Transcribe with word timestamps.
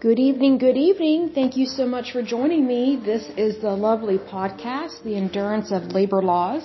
Good 0.00 0.18
evening, 0.18 0.58
good 0.58 0.76
evening. 0.76 1.30
Thank 1.34 1.56
you 1.56 1.66
so 1.66 1.86
much 1.86 2.12
for 2.12 2.22
joining 2.22 2.66
me. 2.66 3.00
This 3.04 3.28
is 3.36 3.60
the 3.60 3.70
lovely 3.70 4.18
podcast, 4.18 5.02
The 5.02 5.16
Endurance 5.16 5.72
of 5.72 5.92
Labor 5.92 6.22
Laws. 6.22 6.62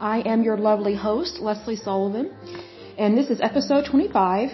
I 0.00 0.20
am 0.20 0.42
your 0.42 0.56
lovely 0.56 0.94
host, 0.94 1.40
Leslie 1.40 1.76
Sullivan, 1.76 2.32
and 2.98 3.16
this 3.18 3.28
is 3.30 3.40
episode 3.40 3.84
25. 3.90 4.50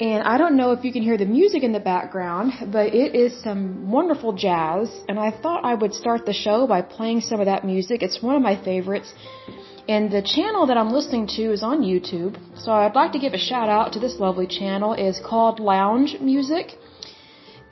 And 0.00 0.22
I 0.22 0.38
don't 0.38 0.56
know 0.56 0.72
if 0.72 0.84
you 0.84 0.92
can 0.92 1.02
hear 1.02 1.18
the 1.18 1.26
music 1.26 1.62
in 1.62 1.72
the 1.72 1.80
background, 1.80 2.52
but 2.72 2.94
it 2.94 3.14
is 3.14 3.42
some 3.42 3.90
wonderful 3.90 4.32
jazz. 4.32 4.88
And 5.08 5.18
I 5.18 5.30
thought 5.30 5.64
I 5.64 5.74
would 5.74 5.92
start 5.92 6.26
the 6.26 6.32
show 6.32 6.66
by 6.66 6.80
playing 6.82 7.20
some 7.20 7.40
of 7.40 7.46
that 7.46 7.64
music. 7.64 8.02
It's 8.02 8.22
one 8.22 8.36
of 8.36 8.42
my 8.42 8.56
favorites. 8.64 9.12
And 9.88 10.10
the 10.10 10.22
channel 10.22 10.66
that 10.66 10.78
I'm 10.78 10.90
listening 10.90 11.26
to 11.36 11.52
is 11.52 11.62
on 11.62 11.82
YouTube. 11.82 12.36
So 12.56 12.72
I'd 12.72 12.94
like 12.94 13.12
to 13.12 13.18
give 13.18 13.34
a 13.34 13.38
shout 13.38 13.68
out 13.68 13.92
to 13.94 13.98
this 13.98 14.18
lovely 14.18 14.46
channel. 14.46 14.92
It 14.94 15.02
is 15.02 15.20
called 15.24 15.58
Lounge 15.58 16.16
Music. 16.20 16.78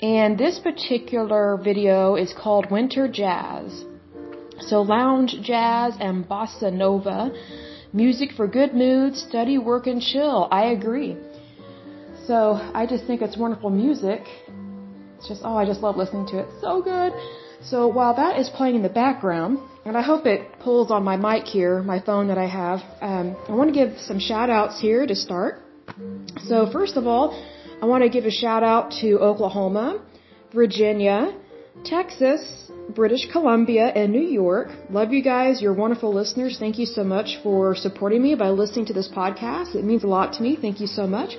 And 0.00 0.38
this 0.38 0.60
particular 0.60 1.56
video 1.56 2.14
is 2.14 2.32
called 2.32 2.70
Winter 2.70 3.08
Jazz. 3.08 3.84
So 4.60 4.82
lounge 4.82 5.34
jazz 5.42 5.94
and 5.98 6.24
bossa 6.28 6.72
nova, 6.72 7.32
music 7.92 8.30
for 8.36 8.46
good 8.46 8.74
moods, 8.74 9.20
study, 9.20 9.58
work, 9.58 9.88
and 9.88 10.00
chill. 10.00 10.46
I 10.52 10.66
agree. 10.66 11.16
So 12.26 12.52
I 12.74 12.86
just 12.86 13.06
think 13.06 13.22
it's 13.22 13.36
wonderful 13.36 13.70
music. 13.70 14.22
It's 15.16 15.26
just, 15.26 15.42
oh, 15.44 15.56
I 15.56 15.64
just 15.64 15.80
love 15.80 15.96
listening 15.96 16.26
to 16.28 16.40
it. 16.40 16.48
So 16.60 16.80
good. 16.80 17.12
So 17.62 17.88
while 17.88 18.14
that 18.14 18.38
is 18.38 18.48
playing 18.50 18.76
in 18.76 18.82
the 18.82 18.88
background, 18.88 19.58
and 19.84 19.96
I 19.96 20.02
hope 20.02 20.26
it 20.26 20.60
pulls 20.60 20.92
on 20.92 21.02
my 21.02 21.16
mic 21.16 21.44
here, 21.44 21.82
my 21.82 22.00
phone 22.00 22.28
that 22.28 22.38
I 22.38 22.46
have, 22.46 22.80
um, 23.00 23.36
I 23.48 23.52
want 23.52 23.74
to 23.74 23.74
give 23.74 23.98
some 23.98 24.20
shout 24.20 24.48
outs 24.48 24.80
here 24.80 25.06
to 25.08 25.16
start. 25.16 25.60
So 26.44 26.70
first 26.70 26.96
of 26.96 27.08
all, 27.08 27.34
I 27.80 27.86
want 27.86 28.02
to 28.02 28.08
give 28.08 28.24
a 28.24 28.30
shout 28.30 28.64
out 28.64 28.90
to 29.02 29.20
Oklahoma, 29.20 30.02
Virginia, 30.52 31.32
Texas, 31.84 32.42
British 32.88 33.30
Columbia, 33.30 33.86
and 33.86 34.10
New 34.10 34.28
York. 34.42 34.68
Love 34.90 35.12
you 35.12 35.22
guys. 35.22 35.62
You're 35.62 35.74
wonderful 35.74 36.12
listeners. 36.12 36.56
Thank 36.58 36.76
you 36.80 36.86
so 36.86 37.04
much 37.04 37.38
for 37.44 37.76
supporting 37.76 38.20
me 38.20 38.34
by 38.34 38.48
listening 38.48 38.86
to 38.86 38.92
this 38.92 39.08
podcast. 39.08 39.76
It 39.76 39.84
means 39.84 40.02
a 40.02 40.08
lot 40.08 40.32
to 40.34 40.42
me. 40.42 40.58
Thank 40.60 40.80
you 40.80 40.88
so 40.88 41.06
much. 41.06 41.36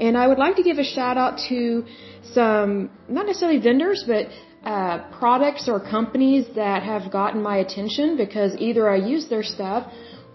And 0.00 0.18
I 0.18 0.26
would 0.26 0.38
like 0.38 0.56
to 0.56 0.64
give 0.64 0.78
a 0.78 0.84
shout 0.96 1.16
out 1.16 1.38
to 1.50 1.84
some, 2.32 2.90
not 3.08 3.26
necessarily 3.26 3.60
vendors, 3.60 4.02
but 4.04 4.26
uh, 4.64 5.04
products 5.20 5.68
or 5.68 5.78
companies 5.78 6.46
that 6.56 6.82
have 6.82 7.12
gotten 7.12 7.40
my 7.42 7.58
attention 7.58 8.16
because 8.16 8.56
either 8.58 8.90
I 8.90 8.96
use 8.96 9.28
their 9.28 9.44
stuff 9.44 9.86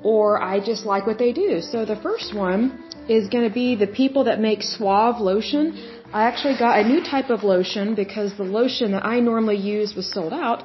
or 0.04 0.42
I 0.42 0.60
just 0.60 0.86
like 0.86 1.06
what 1.06 1.18
they 1.18 1.32
do. 1.32 1.62
So 1.62 1.86
the 1.86 1.96
first 1.96 2.34
one 2.34 2.84
is 3.08 3.28
going 3.28 3.48
to 3.48 3.54
be 3.54 3.76
the 3.76 3.88
people 3.88 4.24
that 4.26 4.40
make 4.40 4.62
Suave 4.64 5.20
lotion. 5.20 5.64
I 6.14 6.24
actually 6.24 6.58
got 6.58 6.80
a 6.80 6.88
new 6.88 7.02
type 7.04 7.30
of 7.30 7.44
lotion 7.44 7.96
because 7.96 8.38
the 8.38 8.44
lotion 8.44 8.92
that 8.92 9.06
I 9.06 9.20
normally 9.20 9.58
use 9.58 9.96
was 9.96 10.12
sold 10.12 10.34
out. 10.34 10.64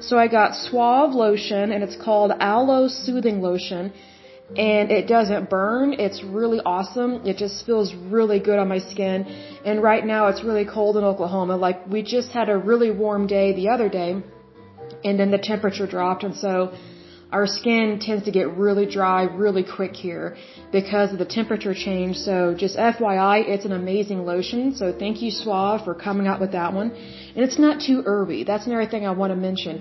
So 0.00 0.18
I 0.18 0.26
got 0.26 0.54
Suave 0.54 1.12
lotion 1.12 1.72
and 1.72 1.84
it's 1.84 1.96
called 1.96 2.32
Aloe 2.40 2.88
Soothing 2.88 3.40
Lotion 3.40 3.92
and 4.56 4.90
it 4.90 5.06
doesn't 5.06 5.48
burn. 5.48 5.94
It's 5.94 6.22
really 6.24 6.60
awesome. 6.60 7.26
It 7.26 7.36
just 7.36 7.64
feels 7.64 7.94
really 7.94 8.40
good 8.40 8.58
on 8.58 8.68
my 8.68 8.78
skin. 8.78 9.24
And 9.64 9.82
right 9.82 10.04
now 10.04 10.26
it's 10.26 10.42
really 10.42 10.64
cold 10.64 10.96
in 10.96 11.04
Oklahoma. 11.04 11.56
Like 11.56 11.86
we 11.88 12.02
just 12.02 12.30
had 12.32 12.48
a 12.48 12.58
really 12.58 12.90
warm 12.90 13.26
day 13.26 13.54
the 13.54 13.68
other 13.68 13.88
day 13.88 14.22
and 15.04 15.18
then 15.18 15.30
the 15.30 15.38
temperature 15.38 15.86
dropped 15.86 16.24
and 16.24 16.34
so 16.36 16.74
our 17.32 17.46
skin 17.46 17.98
tends 18.00 18.24
to 18.26 18.30
get 18.30 18.46
really 18.56 18.86
dry 18.86 19.22
really 19.24 19.64
quick 19.64 19.94
here 19.94 20.36
because 20.70 21.12
of 21.12 21.18
the 21.18 21.24
temperature 21.38 21.74
change. 21.74 22.16
So 22.16 22.54
just 22.54 22.76
FYI, 22.76 23.48
it's 23.48 23.64
an 23.64 23.72
amazing 23.72 24.24
lotion. 24.24 24.74
So 24.74 24.92
thank 24.92 25.22
you 25.22 25.30
Suave 25.30 25.84
for 25.84 25.94
coming 25.94 26.26
out 26.26 26.40
with 26.40 26.52
that 26.52 26.72
one. 26.72 26.90
And 27.34 27.40
it's 27.46 27.58
not 27.58 27.80
too 27.80 28.02
herby. 28.02 28.44
That's 28.44 28.66
another 28.66 28.86
thing 28.86 29.06
I 29.06 29.12
want 29.12 29.32
to 29.32 29.36
mention 29.36 29.74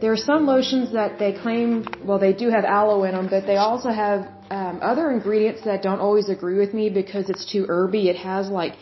there 0.00 0.12
are 0.12 0.24
some 0.30 0.46
lotions 0.46 0.92
that 0.92 1.18
they 1.18 1.32
claim, 1.32 1.84
well, 2.04 2.18
they 2.18 2.32
do 2.32 2.50
have 2.50 2.64
aloe 2.64 3.02
in 3.04 3.14
them, 3.14 3.28
but 3.28 3.46
they 3.46 3.56
also 3.56 3.90
have 3.90 4.28
um, 4.50 4.78
other 4.80 5.10
ingredients 5.10 5.62
that 5.64 5.82
don't 5.82 5.98
always 5.98 6.28
agree 6.28 6.58
with 6.58 6.72
me 6.72 6.88
because 6.88 7.28
it's 7.28 7.44
too 7.50 7.66
herby. 7.66 8.08
It 8.08 8.16
has 8.16 8.48
like 8.48 8.74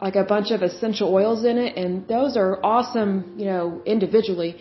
like 0.00 0.16
a 0.16 0.24
bunch 0.24 0.50
of 0.50 0.62
essential 0.62 1.14
oils 1.14 1.44
in 1.44 1.58
it, 1.58 1.76
and 1.76 2.08
those 2.08 2.36
are 2.36 2.58
awesome, 2.64 3.34
you 3.36 3.44
know, 3.44 3.80
individually. 3.86 4.60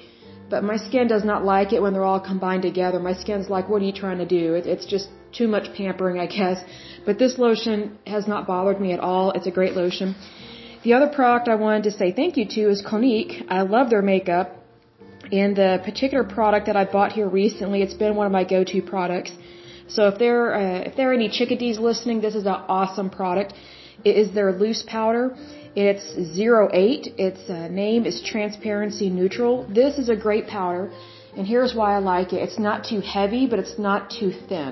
But 0.51 0.63
my 0.71 0.77
skin 0.87 1.07
does 1.07 1.25
not 1.31 1.45
like 1.53 1.69
it 1.75 1.81
when 1.83 1.93
they're 1.93 2.09
all 2.11 2.23
combined 2.33 2.63
together. 2.69 2.99
My 2.99 3.15
skin's 3.23 3.49
like, 3.55 3.69
what 3.69 3.81
are 3.81 3.87
you 3.89 3.97
trying 4.03 4.19
to 4.25 4.29
do? 4.39 4.53
It, 4.59 4.65
it's 4.73 4.87
just 4.95 5.07
too 5.39 5.47
much 5.55 5.73
pampering, 5.77 6.17
I 6.25 6.27
guess. 6.37 6.57
But 7.05 7.17
this 7.23 7.37
lotion 7.45 7.97
has 8.15 8.27
not 8.33 8.47
bothered 8.47 8.79
me 8.85 8.91
at 8.97 8.99
all. 8.99 9.31
It's 9.31 9.47
a 9.47 9.55
great 9.59 9.75
lotion. 9.81 10.15
The 10.83 10.93
other 10.97 11.09
product 11.19 11.47
I 11.47 11.55
wanted 11.55 11.83
to 11.89 11.91
say 11.99 12.11
thank 12.11 12.37
you 12.39 12.45
to 12.55 12.61
is 12.73 12.81
Clinique. 12.89 13.33
I 13.57 13.61
love 13.61 13.89
their 13.89 14.01
makeup. 14.01 14.47
And 15.31 15.55
the 15.55 15.71
particular 15.85 16.25
product 16.37 16.65
that 16.65 16.75
I 16.75 16.85
bought 16.95 17.11
here 17.13 17.29
recently, 17.29 17.81
it's 17.81 17.93
been 17.93 18.15
one 18.15 18.25
of 18.25 18.33
my 18.39 18.43
go-to 18.43 18.81
products. 18.81 19.31
So 19.95 20.07
if 20.07 20.17
there 20.17 20.53
uh, 20.55 20.89
if 20.89 20.95
there 20.95 21.09
are 21.11 21.13
any 21.21 21.29
chickadees 21.29 21.77
listening, 21.79 22.21
this 22.21 22.35
is 22.35 22.45
an 22.45 22.59
awesome 22.79 23.09
product. 23.09 23.53
It 24.03 24.15
is 24.21 24.31
their 24.33 24.51
loose 24.51 24.83
powder. 24.87 25.35
It's 25.75 26.05
08. 26.37 27.13
Its 27.17 27.49
uh, 27.49 27.67
name 27.67 28.05
is 28.05 28.21
Transparency 28.21 29.09
Neutral. 29.09 29.65
This 29.81 29.97
is 29.97 30.09
a 30.09 30.15
great 30.15 30.47
powder, 30.47 30.91
and 31.37 31.45
here's 31.47 31.73
why 31.73 31.95
I 31.95 31.99
like 31.99 32.33
it. 32.33 32.39
It's 32.47 32.59
not 32.59 32.83
too 32.91 33.01
heavy, 33.01 33.47
but 33.47 33.59
it's 33.59 33.77
not 33.77 34.09
too 34.09 34.31
thin. 34.49 34.71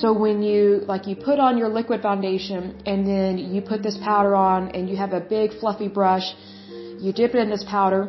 So 0.00 0.12
when 0.12 0.42
you 0.42 0.82
like 0.92 1.06
you 1.06 1.16
put 1.16 1.38
on 1.40 1.58
your 1.58 1.68
liquid 1.68 2.00
foundation 2.02 2.80
and 2.86 3.06
then 3.06 3.38
you 3.38 3.60
put 3.60 3.82
this 3.82 3.98
powder 3.98 4.34
on 4.36 4.70
and 4.74 4.88
you 4.88 4.96
have 4.96 5.12
a 5.12 5.20
big 5.20 5.58
fluffy 5.60 5.88
brush, 5.88 6.34
you 7.00 7.12
dip 7.12 7.34
it 7.34 7.40
in 7.40 7.50
this 7.50 7.64
powder 7.64 8.02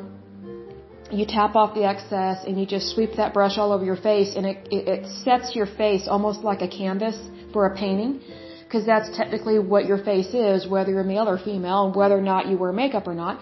you 1.12 1.26
tap 1.26 1.56
off 1.56 1.74
the 1.74 1.84
excess 1.84 2.44
and 2.46 2.60
you 2.60 2.66
just 2.66 2.94
sweep 2.94 3.12
that 3.18 3.34
brush 3.34 3.58
all 3.58 3.72
over 3.72 3.84
your 3.84 3.96
face 3.96 4.36
and 4.36 4.46
it, 4.46 4.68
it, 4.72 4.88
it 4.88 5.06
sets 5.24 5.56
your 5.56 5.66
face 5.66 6.08
almost 6.08 6.44
like 6.44 6.62
a 6.62 6.68
canvas 6.68 7.18
for 7.54 7.66
a 7.66 7.76
painting 7.76 8.22
because 8.64 8.86
that's 8.86 9.10
technically 9.18 9.58
what 9.58 9.86
your 9.86 9.98
face 9.98 10.34
is 10.34 10.68
whether 10.68 10.92
you're 10.92 11.04
male 11.04 11.28
or 11.28 11.38
female 11.38 11.92
whether 11.96 12.18
or 12.18 12.22
not 12.22 12.48
you 12.48 12.58
wear 12.58 12.72
makeup 12.72 13.08
or 13.08 13.16
not. 13.16 13.42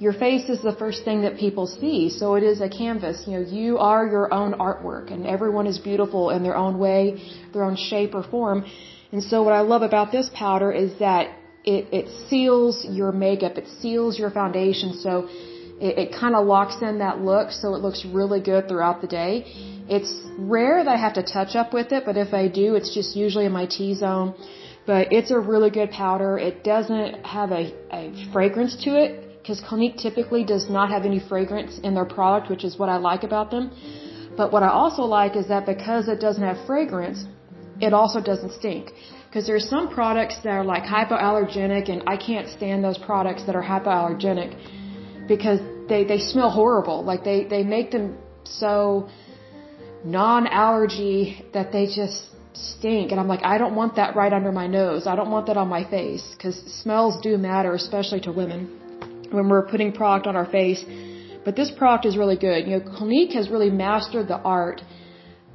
Your 0.00 0.12
face 0.12 0.48
is 0.48 0.62
the 0.62 0.76
first 0.76 1.04
thing 1.04 1.22
that 1.22 1.36
people 1.36 1.66
see 1.66 2.08
so 2.08 2.36
it 2.36 2.44
is 2.44 2.60
a 2.60 2.68
canvas. 2.68 3.24
You 3.26 3.32
know 3.38 3.44
you 3.62 3.78
are 3.78 4.06
your 4.06 4.32
own 4.32 4.52
artwork 4.54 5.12
and 5.12 5.26
everyone 5.26 5.66
is 5.66 5.78
beautiful 5.78 6.30
in 6.30 6.42
their 6.44 6.56
own 6.56 6.78
way 6.78 7.20
their 7.52 7.64
own 7.64 7.76
shape 7.76 8.14
or 8.14 8.22
form. 8.22 8.64
And 9.10 9.22
so 9.22 9.42
what 9.42 9.54
i 9.54 9.60
love 9.60 9.82
about 9.82 10.12
this 10.12 10.30
powder 10.34 10.70
is 10.70 10.98
that 11.00 11.34
it, 11.64 11.86
it 11.92 12.06
seals 12.28 12.86
your 12.88 13.10
makeup 13.10 13.58
it 13.58 13.66
seals 13.80 14.18
your 14.18 14.30
foundation. 14.30 14.92
So 14.94 15.28
it, 15.80 15.98
it 15.98 16.08
kind 16.20 16.34
of 16.34 16.46
locks 16.46 16.82
in 16.82 16.98
that 16.98 17.20
look 17.20 17.50
so 17.50 17.74
it 17.74 17.82
looks 17.82 18.04
really 18.04 18.40
good 18.40 18.68
throughout 18.68 19.00
the 19.00 19.06
day. 19.06 19.44
It's 19.88 20.12
rare 20.38 20.84
that 20.84 20.90
I 20.90 21.00
have 21.06 21.14
to 21.14 21.22
touch 21.22 21.56
up 21.56 21.72
with 21.72 21.92
it, 21.92 22.04
but 22.04 22.16
if 22.16 22.34
I 22.34 22.48
do, 22.48 22.74
it's 22.74 22.92
just 22.94 23.16
usually 23.16 23.46
in 23.46 23.52
my 23.52 23.66
T-zone. 23.66 24.34
But 24.86 25.12
it's 25.12 25.30
a 25.30 25.38
really 25.38 25.70
good 25.70 25.90
powder. 25.90 26.38
It 26.38 26.64
doesn't 26.64 27.24
have 27.24 27.52
a, 27.52 27.64
a 27.92 28.02
fragrance 28.32 28.74
to 28.84 28.90
it 29.02 29.10
because 29.38 29.60
Clinique 29.60 29.96
typically 29.96 30.44
does 30.44 30.68
not 30.68 30.90
have 30.90 31.04
any 31.04 31.20
fragrance 31.20 31.78
in 31.78 31.94
their 31.94 32.04
product, 32.04 32.50
which 32.50 32.64
is 32.64 32.78
what 32.78 32.88
I 32.88 32.96
like 32.96 33.22
about 33.22 33.50
them. 33.50 33.70
But 34.36 34.52
what 34.52 34.62
I 34.62 34.68
also 34.68 35.02
like 35.02 35.36
is 35.36 35.48
that 35.48 35.66
because 35.66 36.08
it 36.08 36.20
doesn't 36.20 36.42
have 36.42 36.58
fragrance, 36.66 37.24
it 37.80 37.92
also 37.92 38.20
doesn't 38.20 38.52
stink. 38.52 38.92
Because 39.26 39.46
there's 39.46 39.68
some 39.68 39.88
products 39.88 40.36
that 40.42 40.50
are 40.50 40.64
like 40.64 40.84
hypoallergenic 40.84 41.90
and 41.90 42.02
I 42.06 42.16
can't 42.16 42.48
stand 42.48 42.82
those 42.82 42.98
products 42.98 43.44
that 43.44 43.54
are 43.54 43.62
hypoallergenic 43.62 44.56
because 45.28 45.60
they 45.88 46.04
they 46.04 46.18
smell 46.18 46.50
horrible. 46.50 47.04
Like 47.04 47.22
they 47.24 47.44
they 47.44 47.62
make 47.62 47.90
them 47.90 48.16
so 48.44 49.08
non-allergy 50.04 51.44
that 51.52 51.72
they 51.72 51.86
just 51.86 52.24
stink 52.54 53.12
and 53.12 53.20
I'm 53.20 53.28
like 53.28 53.44
I 53.44 53.58
don't 53.58 53.74
want 53.74 53.96
that 53.96 54.16
right 54.16 54.32
under 54.32 54.52
my 54.52 54.66
nose. 54.66 55.06
I 55.06 55.14
don't 55.16 55.30
want 55.30 55.46
that 55.46 55.56
on 55.56 55.68
my 55.68 55.84
face 55.96 56.26
cuz 56.42 56.56
smells 56.82 57.20
do 57.20 57.36
matter 57.38 57.74
especially 57.74 58.20
to 58.28 58.32
women 58.32 58.60
when 59.30 59.48
we're 59.48 59.66
putting 59.72 59.92
product 59.92 60.26
on 60.26 60.36
our 60.36 60.46
face. 60.46 60.84
But 61.44 61.56
this 61.56 61.70
product 61.70 62.04
is 62.06 62.16
really 62.16 62.36
good. 62.36 62.66
You 62.66 62.78
know, 62.78 62.84
Clinique 62.96 63.34
has 63.40 63.48
really 63.48 63.70
mastered 63.70 64.28
the 64.28 64.40
art 64.58 64.82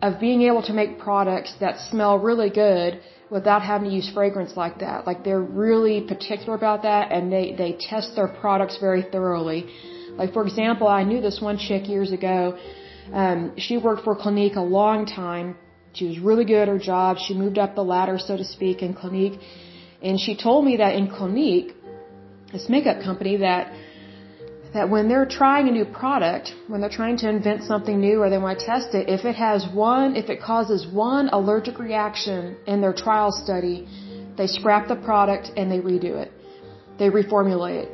of 0.01 0.19
being 0.19 0.41
able 0.43 0.63
to 0.69 0.73
make 0.73 0.99
products 0.99 1.53
that 1.59 1.79
smell 1.89 2.19
really 2.19 2.49
good 2.49 2.99
without 3.29 3.61
having 3.61 3.89
to 3.89 3.95
use 3.95 4.09
fragrance 4.13 4.55
like 4.55 4.79
that. 4.79 5.07
Like 5.07 5.23
they're 5.23 5.41
really 5.41 6.01
particular 6.01 6.55
about 6.55 6.83
that 6.83 7.11
and 7.11 7.31
they, 7.31 7.53
they 7.57 7.77
test 7.79 8.15
their 8.15 8.27
products 8.27 8.77
very 8.79 9.03
thoroughly. 9.11 9.65
Like 10.11 10.33
for 10.33 10.43
example, 10.43 10.87
I 10.87 11.03
knew 11.03 11.21
this 11.21 11.39
one 11.41 11.57
chick 11.57 11.87
years 11.87 12.11
ago. 12.11 12.57
Um, 13.11 13.53
she 13.57 13.77
worked 13.77 14.03
for 14.03 14.15
Clinique 14.15 14.55
a 14.55 14.61
long 14.61 15.05
time. 15.05 15.55
She 15.93 16.07
was 16.07 16.19
really 16.19 16.45
good 16.45 16.63
at 16.63 16.67
her 16.67 16.79
job. 16.79 17.17
She 17.19 17.33
moved 17.33 17.57
up 17.57 17.75
the 17.75 17.83
ladder, 17.83 18.17
so 18.17 18.37
to 18.37 18.43
speak, 18.43 18.81
in 18.81 18.93
Clinique. 18.93 19.39
And 20.01 20.19
she 20.19 20.35
told 20.35 20.65
me 20.65 20.77
that 20.77 20.95
in 20.95 21.07
Clinique, 21.07 21.73
this 22.51 22.67
makeup 22.69 23.03
company, 23.03 23.37
that 23.37 23.73
that 24.73 24.89
when 24.89 25.07
they're 25.07 25.25
trying 25.25 25.67
a 25.67 25.71
new 25.71 25.85
product, 25.85 26.53
when 26.67 26.81
they're 26.81 26.97
trying 27.01 27.17
to 27.17 27.29
invent 27.29 27.63
something 27.63 27.99
new 27.99 28.21
or 28.21 28.29
they 28.29 28.39
want 28.39 28.59
to 28.59 28.65
test 28.65 28.95
it, 28.95 29.07
if 29.07 29.23
it 29.23 29.35
has 29.35 29.67
one, 29.73 30.15
if 30.15 30.29
it 30.29 30.41
causes 30.41 30.87
one 30.87 31.29
allergic 31.29 31.77
reaction 31.79 32.57
in 32.65 32.81
their 32.81 32.93
trial 32.93 33.31
study, 33.31 33.87
they 34.37 34.47
scrap 34.47 34.87
the 34.87 34.95
product 34.95 35.51
and 35.57 35.71
they 35.71 35.79
redo 35.79 36.15
it. 36.23 36.31
They 36.97 37.09
reformulate 37.09 37.83
it. 37.83 37.91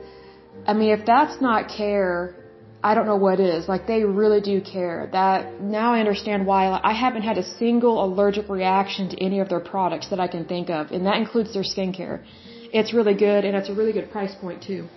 I 0.66 0.74
mean, 0.74 0.92
if 0.92 1.06
that's 1.06 1.42
not 1.42 1.70
care, 1.70 2.36
I 2.82 2.96
don't 2.96 3.08
know 3.08 3.18
what 3.18 3.42
is. 3.42 3.68
Like 3.68 3.88
they 3.88 4.04
really 4.04 4.40
do 4.40 4.62
care. 4.62 5.10
That 5.12 5.62
now 5.62 5.94
I 5.94 6.00
understand 6.00 6.46
why 6.46 6.80
I 6.82 6.94
haven't 6.94 7.24
had 7.24 7.38
a 7.38 7.44
single 7.44 8.04
allergic 8.06 8.48
reaction 8.48 9.10
to 9.10 9.18
any 9.22 9.40
of 9.40 9.50
their 9.50 9.60
products 9.60 10.10
that 10.12 10.20
I 10.20 10.28
can 10.28 10.46
think 10.46 10.70
of, 10.70 10.92
and 10.92 11.06
that 11.06 11.18
includes 11.18 11.54
their 11.54 11.64
skincare. 11.64 12.24
It's 12.72 12.94
really 12.94 13.16
good, 13.16 13.44
and 13.44 13.58
it's 13.58 13.70
a 13.70 13.74
really 13.74 13.92
good 13.92 14.10
price 14.12 14.34
point 14.40 14.64
too. 14.64 14.88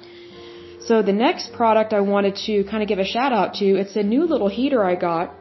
So 0.86 1.00
the 1.00 1.12
next 1.12 1.52
product 1.52 1.92
I 1.92 2.00
wanted 2.00 2.34
to 2.46 2.64
kind 2.64 2.82
of 2.82 2.88
give 2.88 2.98
a 2.98 3.04
shout 3.04 3.32
out 3.32 3.54
to, 3.60 3.66
it's 3.82 3.96
a 3.96 4.02
new 4.02 4.24
little 4.24 4.48
heater 4.48 4.82
I 4.84 4.94
got 4.96 5.34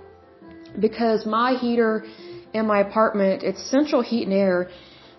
because 0.80 1.26
my 1.26 1.54
heater 1.54 2.06
in 2.54 2.68
my 2.68 2.80
apartment, 2.82 3.44
it's 3.44 3.62
central 3.70 4.02
heat 4.02 4.24
and 4.28 4.34
air. 4.34 4.70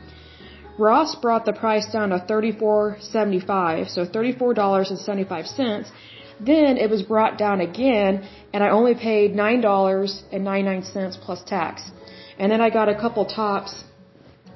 Ross 0.78 1.16
brought 1.16 1.46
the 1.46 1.54
price 1.54 1.92
down 1.92 2.10
to 2.10 2.20
$34.75, 2.20 3.90
so 3.90 4.06
$34.75. 4.06 5.92
Then 6.40 6.78
it 6.78 6.90
was 6.90 7.02
brought 7.02 7.38
down 7.38 7.60
again, 7.62 8.28
and 8.54 8.64
I 8.64 8.70
only 8.70 8.96
paid 8.96 9.34
$9.99 9.34 11.22
plus 11.22 11.44
tax. 11.44 11.92
And 12.38 12.52
then 12.52 12.62
I 12.62 12.70
got 12.70 12.88
a 12.88 12.96
couple 12.96 13.26
tops, 13.26 13.84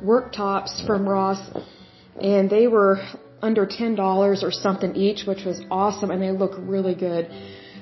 work 0.01 0.31
tops 0.31 0.81
from 0.87 1.07
Ross, 1.07 1.41
and 2.21 2.49
they 2.49 2.67
were 2.67 2.99
under 3.41 3.65
$10 3.65 4.43
or 4.43 4.51
something 4.51 4.95
each, 4.95 5.25
which 5.27 5.43
was 5.45 5.61
awesome, 5.69 6.09
and 6.11 6.21
they 6.21 6.31
look 6.31 6.53
really 6.57 6.95
good. 6.95 7.29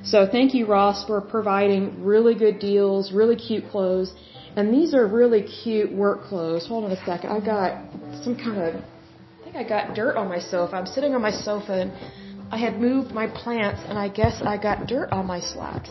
So 0.03 0.27
thank 0.29 0.55
you, 0.55 0.65
Ross, 0.65 1.05
for 1.05 1.21
providing 1.21 2.03
really 2.03 2.33
good 2.33 2.57
deals, 2.57 3.11
really 3.11 3.35
cute 3.35 3.69
clothes. 3.69 4.13
And 4.55 4.73
these 4.73 4.95
are 4.95 5.05
really 5.05 5.43
cute 5.43 5.91
work 5.93 6.23
clothes. 6.23 6.67
Hold 6.67 6.85
on 6.85 6.91
a 6.91 7.05
second. 7.05 7.29
I 7.29 7.39
got 7.39 7.71
some 8.23 8.35
kind 8.35 8.57
of, 8.57 8.75
I 8.75 9.43
think 9.43 9.55
I 9.55 9.63
got 9.63 9.93
dirt 9.93 10.17
on 10.17 10.27
my 10.27 10.39
sofa. 10.39 10.75
I'm 10.75 10.87
sitting 10.87 11.13
on 11.13 11.21
my 11.21 11.31
sofa 11.31 11.73
and 11.73 11.91
I 12.51 12.57
had 12.57 12.79
moved 12.79 13.11
my 13.11 13.27
plants 13.27 13.81
and 13.87 13.97
I 13.97 14.09
guess 14.09 14.41
I 14.41 14.57
got 14.57 14.85
dirt 14.85 15.11
on 15.11 15.25
my 15.25 15.39
slacks. 15.39 15.89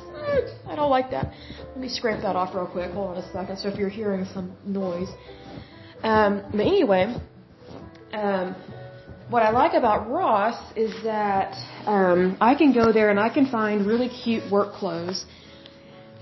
I 0.69 0.77
don't 0.77 0.91
like 0.91 1.11
that. 1.11 1.33
Let 1.71 1.79
me 1.79 1.89
scrape 1.89 2.21
that 2.21 2.37
off 2.37 2.55
real 2.55 2.67
quick. 2.67 2.91
Hold 2.93 3.17
on 3.17 3.25
a 3.25 3.33
second. 3.33 3.59
So 3.59 3.69
if 3.69 3.79
you're 3.79 3.89
hearing 3.89 4.27
some 4.27 4.53
noise. 4.65 5.09
Um, 6.03 6.43
but 6.53 6.61
anyway, 6.61 7.17
um, 8.13 8.55
what 9.31 9.43
I 9.43 9.51
like 9.51 9.75
about 9.75 10.11
Ross 10.11 10.59
is 10.77 10.93
that 11.05 11.55
um, 11.87 12.37
I 12.41 12.55
can 12.55 12.73
go 12.73 12.93
there 12.93 13.11
and 13.11 13.19
I 13.19 13.29
can 13.29 13.47
find 13.47 13.87
really 13.87 14.09
cute 14.09 14.51
work 14.51 14.75
clothes, 14.75 15.25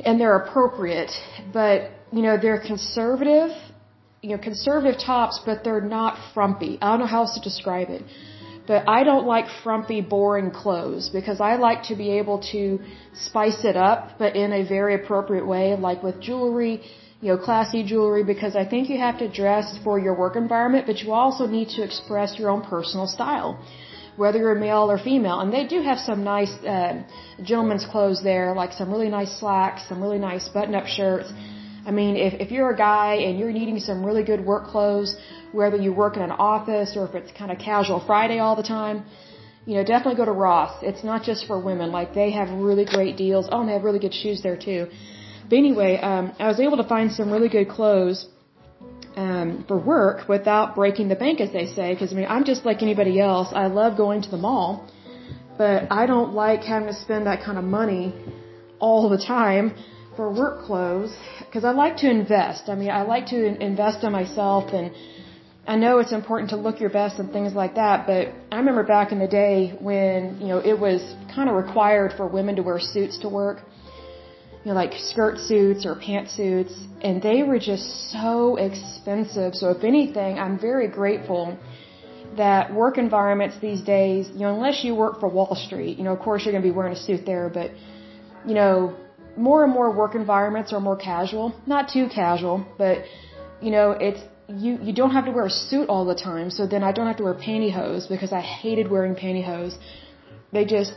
and 0.04 0.20
they're 0.20 0.36
appropriate. 0.36 1.10
But 1.52 1.90
you 2.12 2.22
know, 2.22 2.36
they're 2.40 2.60
conservative, 2.60 3.50
you 4.22 4.30
know, 4.30 4.38
conservative 4.38 5.00
tops, 5.00 5.40
but 5.44 5.64
they're 5.64 5.80
not 5.80 6.18
frumpy. 6.34 6.78
I 6.82 6.90
don't 6.90 7.00
know 7.00 7.06
how 7.06 7.22
else 7.22 7.34
to 7.34 7.40
describe 7.40 7.88
it. 7.88 8.02
But 8.68 8.80
I 8.86 9.02
don't 9.08 9.26
like 9.34 9.46
frumpy, 9.64 10.00
boring 10.02 10.50
clothes 10.62 11.08
because 11.18 11.40
I 11.40 11.52
like 11.68 11.80
to 11.90 11.94
be 11.96 12.08
able 12.20 12.38
to 12.52 12.78
spice 13.28 13.60
it 13.70 13.76
up, 13.90 14.00
but 14.22 14.36
in 14.36 14.52
a 14.60 14.62
very 14.76 14.94
appropriate 15.00 15.46
way, 15.54 15.74
like 15.88 16.02
with 16.02 16.16
jewelry, 16.20 16.74
you 17.22 17.28
know, 17.30 17.38
classy 17.48 17.82
jewelry, 17.82 18.24
because 18.34 18.54
I 18.62 18.64
think 18.72 18.82
you 18.90 18.98
have 18.98 19.18
to 19.24 19.28
dress 19.40 19.66
for 19.82 19.98
your 19.98 20.14
work 20.22 20.36
environment, 20.36 20.84
but 20.86 20.98
you 21.02 21.12
also 21.12 21.46
need 21.46 21.68
to 21.76 21.82
express 21.82 22.38
your 22.38 22.50
own 22.50 22.62
personal 22.74 23.06
style, 23.06 23.50
whether 24.16 24.38
you're 24.38 24.54
male 24.54 24.86
or 24.94 24.98
female. 24.98 25.40
And 25.40 25.50
they 25.50 25.64
do 25.74 25.80
have 25.90 25.98
some 25.98 26.22
nice 26.22 26.52
uh, 26.74 27.02
gentlemen's 27.42 27.86
clothes 27.86 28.20
there, 28.22 28.54
like 28.54 28.72
some 28.72 28.92
really 28.94 29.08
nice 29.08 29.32
slacks, 29.40 29.80
some 29.88 30.00
really 30.04 30.18
nice 30.18 30.46
button-up 30.56 30.86
shirts. 30.86 31.32
I 31.86 31.90
mean, 31.90 32.16
if, 32.16 32.34
if 32.34 32.48
you're 32.52 32.70
a 32.70 32.76
guy 32.76 33.14
and 33.26 33.38
you're 33.38 33.56
needing 33.60 33.80
some 33.80 34.04
really 34.04 34.22
good 34.22 34.44
work 34.44 34.66
clothes, 34.66 35.16
whether 35.52 35.76
you 35.76 35.92
work 35.92 36.16
in 36.16 36.22
an 36.22 36.30
office 36.30 36.96
or 36.96 37.06
if 37.06 37.14
it's 37.14 37.32
kind 37.32 37.50
of 37.50 37.58
casual 37.58 38.00
Friday 38.00 38.38
all 38.38 38.56
the 38.56 38.62
time, 38.62 39.04
you 39.66 39.74
know, 39.74 39.84
definitely 39.84 40.16
go 40.16 40.24
to 40.24 40.32
Ross. 40.32 40.82
It's 40.82 41.04
not 41.04 41.22
just 41.22 41.46
for 41.46 41.60
women. 41.60 41.92
Like 41.92 42.14
they 42.14 42.30
have 42.30 42.50
really 42.50 42.84
great 42.84 43.16
deals. 43.16 43.48
Oh, 43.52 43.60
and 43.60 43.68
they 43.68 43.74
have 43.74 43.84
really 43.84 43.98
good 43.98 44.14
shoes 44.14 44.42
there 44.42 44.56
too. 44.56 44.88
But 45.48 45.56
anyway, 45.56 45.98
um, 45.98 46.32
I 46.38 46.46
was 46.48 46.60
able 46.60 46.78
to 46.78 46.88
find 46.94 47.12
some 47.12 47.30
really 47.30 47.48
good 47.48 47.68
clothes 47.68 48.26
um, 49.16 49.64
for 49.68 49.78
work 49.78 50.28
without 50.28 50.74
breaking 50.74 51.08
the 51.08 51.16
bank, 51.16 51.40
as 51.40 51.52
they 51.52 51.66
say. 51.66 51.92
Because 51.92 52.12
I 52.12 52.16
mean, 52.16 52.26
I'm 52.28 52.44
just 52.44 52.64
like 52.64 52.82
anybody 52.82 53.20
else. 53.20 53.48
I 53.52 53.66
love 53.66 53.96
going 53.96 54.22
to 54.22 54.30
the 54.30 54.42
mall, 54.48 54.90
but 55.56 55.90
I 55.90 56.06
don't 56.06 56.32
like 56.34 56.62
having 56.62 56.88
to 56.88 56.94
spend 56.94 57.26
that 57.26 57.42
kind 57.42 57.58
of 57.58 57.64
money 57.64 58.14
all 58.78 59.08
the 59.08 59.18
time 59.18 59.74
for 60.16 60.32
work 60.32 60.64
clothes 60.66 61.14
because 61.44 61.64
I 61.64 61.72
like 61.72 61.96
to 61.98 62.10
invest. 62.10 62.68
I 62.68 62.74
mean, 62.74 62.90
I 62.90 63.02
like 63.02 63.26
to 63.26 63.40
invest 63.70 64.04
in 64.04 64.12
myself 64.12 64.72
and 64.72 64.92
I 65.68 65.76
know 65.76 65.98
it's 65.98 66.12
important 66.12 66.48
to 66.50 66.56
look 66.56 66.80
your 66.80 66.88
best 66.88 67.18
and 67.18 67.30
things 67.30 67.52
like 67.52 67.74
that, 67.74 68.06
but 68.06 68.22
I 68.50 68.56
remember 68.56 68.84
back 68.84 69.12
in 69.12 69.18
the 69.18 69.28
day 69.28 69.76
when, 69.88 70.40
you 70.40 70.48
know, 70.48 70.60
it 70.60 70.78
was 70.86 71.00
kind 71.34 71.50
of 71.50 71.54
required 71.56 72.14
for 72.16 72.26
women 72.26 72.56
to 72.56 72.62
wear 72.62 72.80
suits 72.80 73.18
to 73.18 73.28
work. 73.28 73.58
You 74.64 74.70
know, 74.70 74.74
like 74.74 74.94
skirt 74.94 75.36
suits 75.38 75.84
or 75.84 75.94
pantsuits, 75.94 76.74
and 77.02 77.22
they 77.22 77.42
were 77.42 77.58
just 77.58 77.86
so 78.10 78.56
expensive. 78.56 79.54
So 79.54 79.68
if 79.70 79.84
anything, 79.84 80.38
I'm 80.38 80.58
very 80.58 80.88
grateful 80.88 81.58
that 82.38 82.72
work 82.72 82.96
environments 82.96 83.56
these 83.60 83.82
days, 83.82 84.30
you 84.32 84.40
know, 84.40 84.54
unless 84.54 84.82
you 84.84 84.94
work 84.94 85.20
for 85.20 85.28
Wall 85.28 85.54
Street, 85.54 85.98
you 85.98 86.04
know, 86.04 86.14
of 86.14 86.20
course 86.20 86.44
you're 86.44 86.52
going 86.52 86.64
to 86.64 86.68
be 86.72 86.74
wearing 86.74 86.94
a 86.94 87.02
suit 87.08 87.26
there, 87.26 87.50
but, 87.50 87.70
you 88.46 88.54
know, 88.54 88.96
more 89.36 89.64
and 89.64 89.72
more 89.72 89.90
work 89.94 90.14
environments 90.14 90.72
are 90.72 90.80
more 90.80 90.96
casual. 90.96 91.54
Not 91.66 91.90
too 91.90 92.08
casual, 92.08 92.66
but, 92.78 93.04
you 93.60 93.70
know, 93.70 93.90
it's, 93.92 94.20
you 94.48 94.78
you 94.82 94.92
don't 94.94 95.10
have 95.10 95.26
to 95.26 95.30
wear 95.30 95.46
a 95.46 95.50
suit 95.50 95.88
all 95.88 96.04
the 96.04 96.14
time, 96.14 96.50
so 96.50 96.66
then 96.66 96.82
I 96.82 96.92
don't 96.92 97.06
have 97.06 97.16
to 97.18 97.24
wear 97.24 97.34
pantyhose 97.34 98.08
because 98.08 98.32
I 98.32 98.40
hated 98.40 98.90
wearing 98.90 99.14
pantyhose. 99.14 99.76
They 100.52 100.64
just 100.64 100.92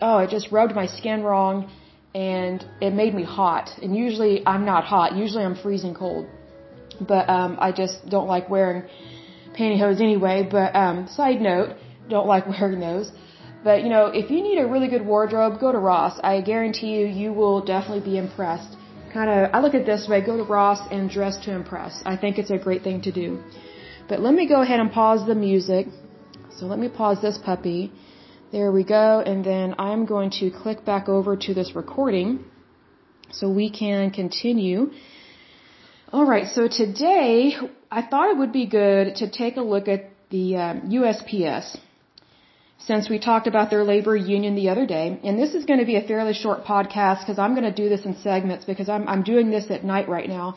oh, 0.00 0.18
it 0.18 0.30
just 0.30 0.52
rubbed 0.52 0.74
my 0.74 0.86
skin 0.86 1.22
wrong 1.22 1.70
and 2.14 2.64
it 2.80 2.92
made 2.92 3.14
me 3.14 3.24
hot. 3.24 3.70
And 3.82 3.96
usually 3.96 4.46
I'm 4.46 4.64
not 4.64 4.84
hot. 4.84 5.16
Usually 5.16 5.44
I'm 5.44 5.56
freezing 5.56 5.94
cold. 5.94 6.26
But 7.00 7.28
um 7.28 7.56
I 7.58 7.72
just 7.72 8.08
don't 8.08 8.28
like 8.28 8.50
wearing 8.50 8.82
pantyhose 9.58 10.00
anyway, 10.00 10.46
but 10.48 10.76
um 10.76 11.08
side 11.08 11.40
note, 11.40 11.76
don't 12.08 12.26
like 12.26 12.46
wearing 12.54 12.80
those. 12.80 13.10
But 13.64 13.82
you 13.82 13.88
know, 13.88 14.06
if 14.08 14.30
you 14.30 14.42
need 14.42 14.58
a 14.58 14.66
really 14.66 14.88
good 14.88 15.06
wardrobe, 15.06 15.58
go 15.58 15.72
to 15.72 15.78
Ross. 15.78 16.20
I 16.22 16.42
guarantee 16.42 16.92
you 16.98 17.06
you 17.06 17.32
will 17.32 17.64
definitely 17.64 18.04
be 18.12 18.18
impressed 18.18 18.76
kind 19.14 19.30
of, 19.30 19.54
I 19.54 19.60
look 19.60 19.74
at 19.74 19.82
it 19.82 19.86
this 19.86 20.06
way, 20.08 20.20
go 20.20 20.36
to 20.36 20.42
Ross 20.42 20.80
and 20.90 21.08
dress 21.08 21.36
to 21.44 21.52
impress. 21.60 22.02
I 22.04 22.16
think 22.16 22.38
it's 22.38 22.50
a 22.50 22.58
great 22.58 22.82
thing 22.82 23.00
to 23.02 23.12
do. 23.12 23.28
But 24.08 24.20
let 24.20 24.34
me 24.34 24.46
go 24.54 24.60
ahead 24.60 24.80
and 24.80 24.90
pause 24.90 25.26
the 25.26 25.36
music. 25.48 25.86
So 26.56 26.66
let 26.66 26.78
me 26.84 26.88
pause 26.88 27.22
this 27.22 27.38
puppy. 27.38 27.92
There 28.52 28.70
we 28.72 28.84
go. 28.84 29.22
And 29.30 29.44
then 29.44 29.76
I'm 29.78 30.04
going 30.04 30.30
to 30.40 30.50
click 30.50 30.84
back 30.84 31.08
over 31.08 31.36
to 31.46 31.54
this 31.54 31.70
recording 31.74 32.44
so 33.30 33.48
we 33.48 33.70
can 33.70 34.10
continue. 34.10 34.90
All 36.12 36.26
right. 36.26 36.46
So 36.56 36.68
today 36.68 37.56
I 37.90 38.02
thought 38.02 38.30
it 38.32 38.38
would 38.42 38.52
be 38.52 38.66
good 38.66 39.16
to 39.16 39.30
take 39.30 39.56
a 39.56 39.62
look 39.62 39.88
at 39.88 40.10
the 40.30 40.56
um, 40.56 40.74
USPS 40.98 41.76
since 42.78 43.08
we 43.08 43.18
talked 43.18 43.46
about 43.46 43.70
their 43.70 43.84
labor 43.84 44.16
union 44.16 44.54
the 44.54 44.68
other 44.68 44.86
day. 44.86 45.18
And 45.24 45.38
this 45.38 45.54
is 45.54 45.64
going 45.64 45.80
to 45.80 45.86
be 45.86 45.96
a 45.96 46.02
fairly 46.02 46.34
short 46.34 46.64
podcast 46.64 47.20
because 47.20 47.38
I'm 47.38 47.54
going 47.54 47.64
to 47.64 47.82
do 47.82 47.88
this 47.88 48.04
in 48.04 48.16
segments 48.16 48.64
because 48.64 48.88
I'm, 48.88 49.08
I'm 49.08 49.22
doing 49.22 49.50
this 49.50 49.70
at 49.70 49.84
night 49.84 50.08
right 50.08 50.28
now. 50.28 50.56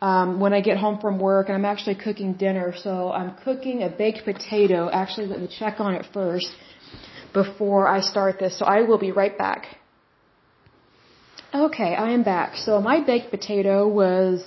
Um, 0.00 0.38
when 0.38 0.52
I 0.52 0.60
get 0.60 0.78
home 0.78 0.98
from 1.00 1.18
work 1.18 1.48
and 1.48 1.56
I'm 1.56 1.64
actually 1.64 1.96
cooking 1.96 2.34
dinner. 2.34 2.72
So 2.76 3.10
I'm 3.10 3.34
cooking 3.44 3.82
a 3.82 3.88
baked 3.88 4.24
potato. 4.24 4.88
Actually, 4.88 5.26
let 5.26 5.40
me 5.40 5.48
check 5.48 5.80
on 5.80 5.94
it 5.94 6.06
first 6.12 6.50
before 7.32 7.88
I 7.88 8.00
start 8.00 8.38
this. 8.38 8.56
So 8.58 8.64
I 8.64 8.82
will 8.82 8.98
be 8.98 9.10
right 9.10 9.36
back. 9.36 9.66
Okay, 11.52 11.94
I 11.94 12.10
am 12.12 12.22
back. 12.22 12.56
So 12.56 12.80
my 12.80 13.00
baked 13.00 13.30
potato 13.30 13.88
was 13.88 14.46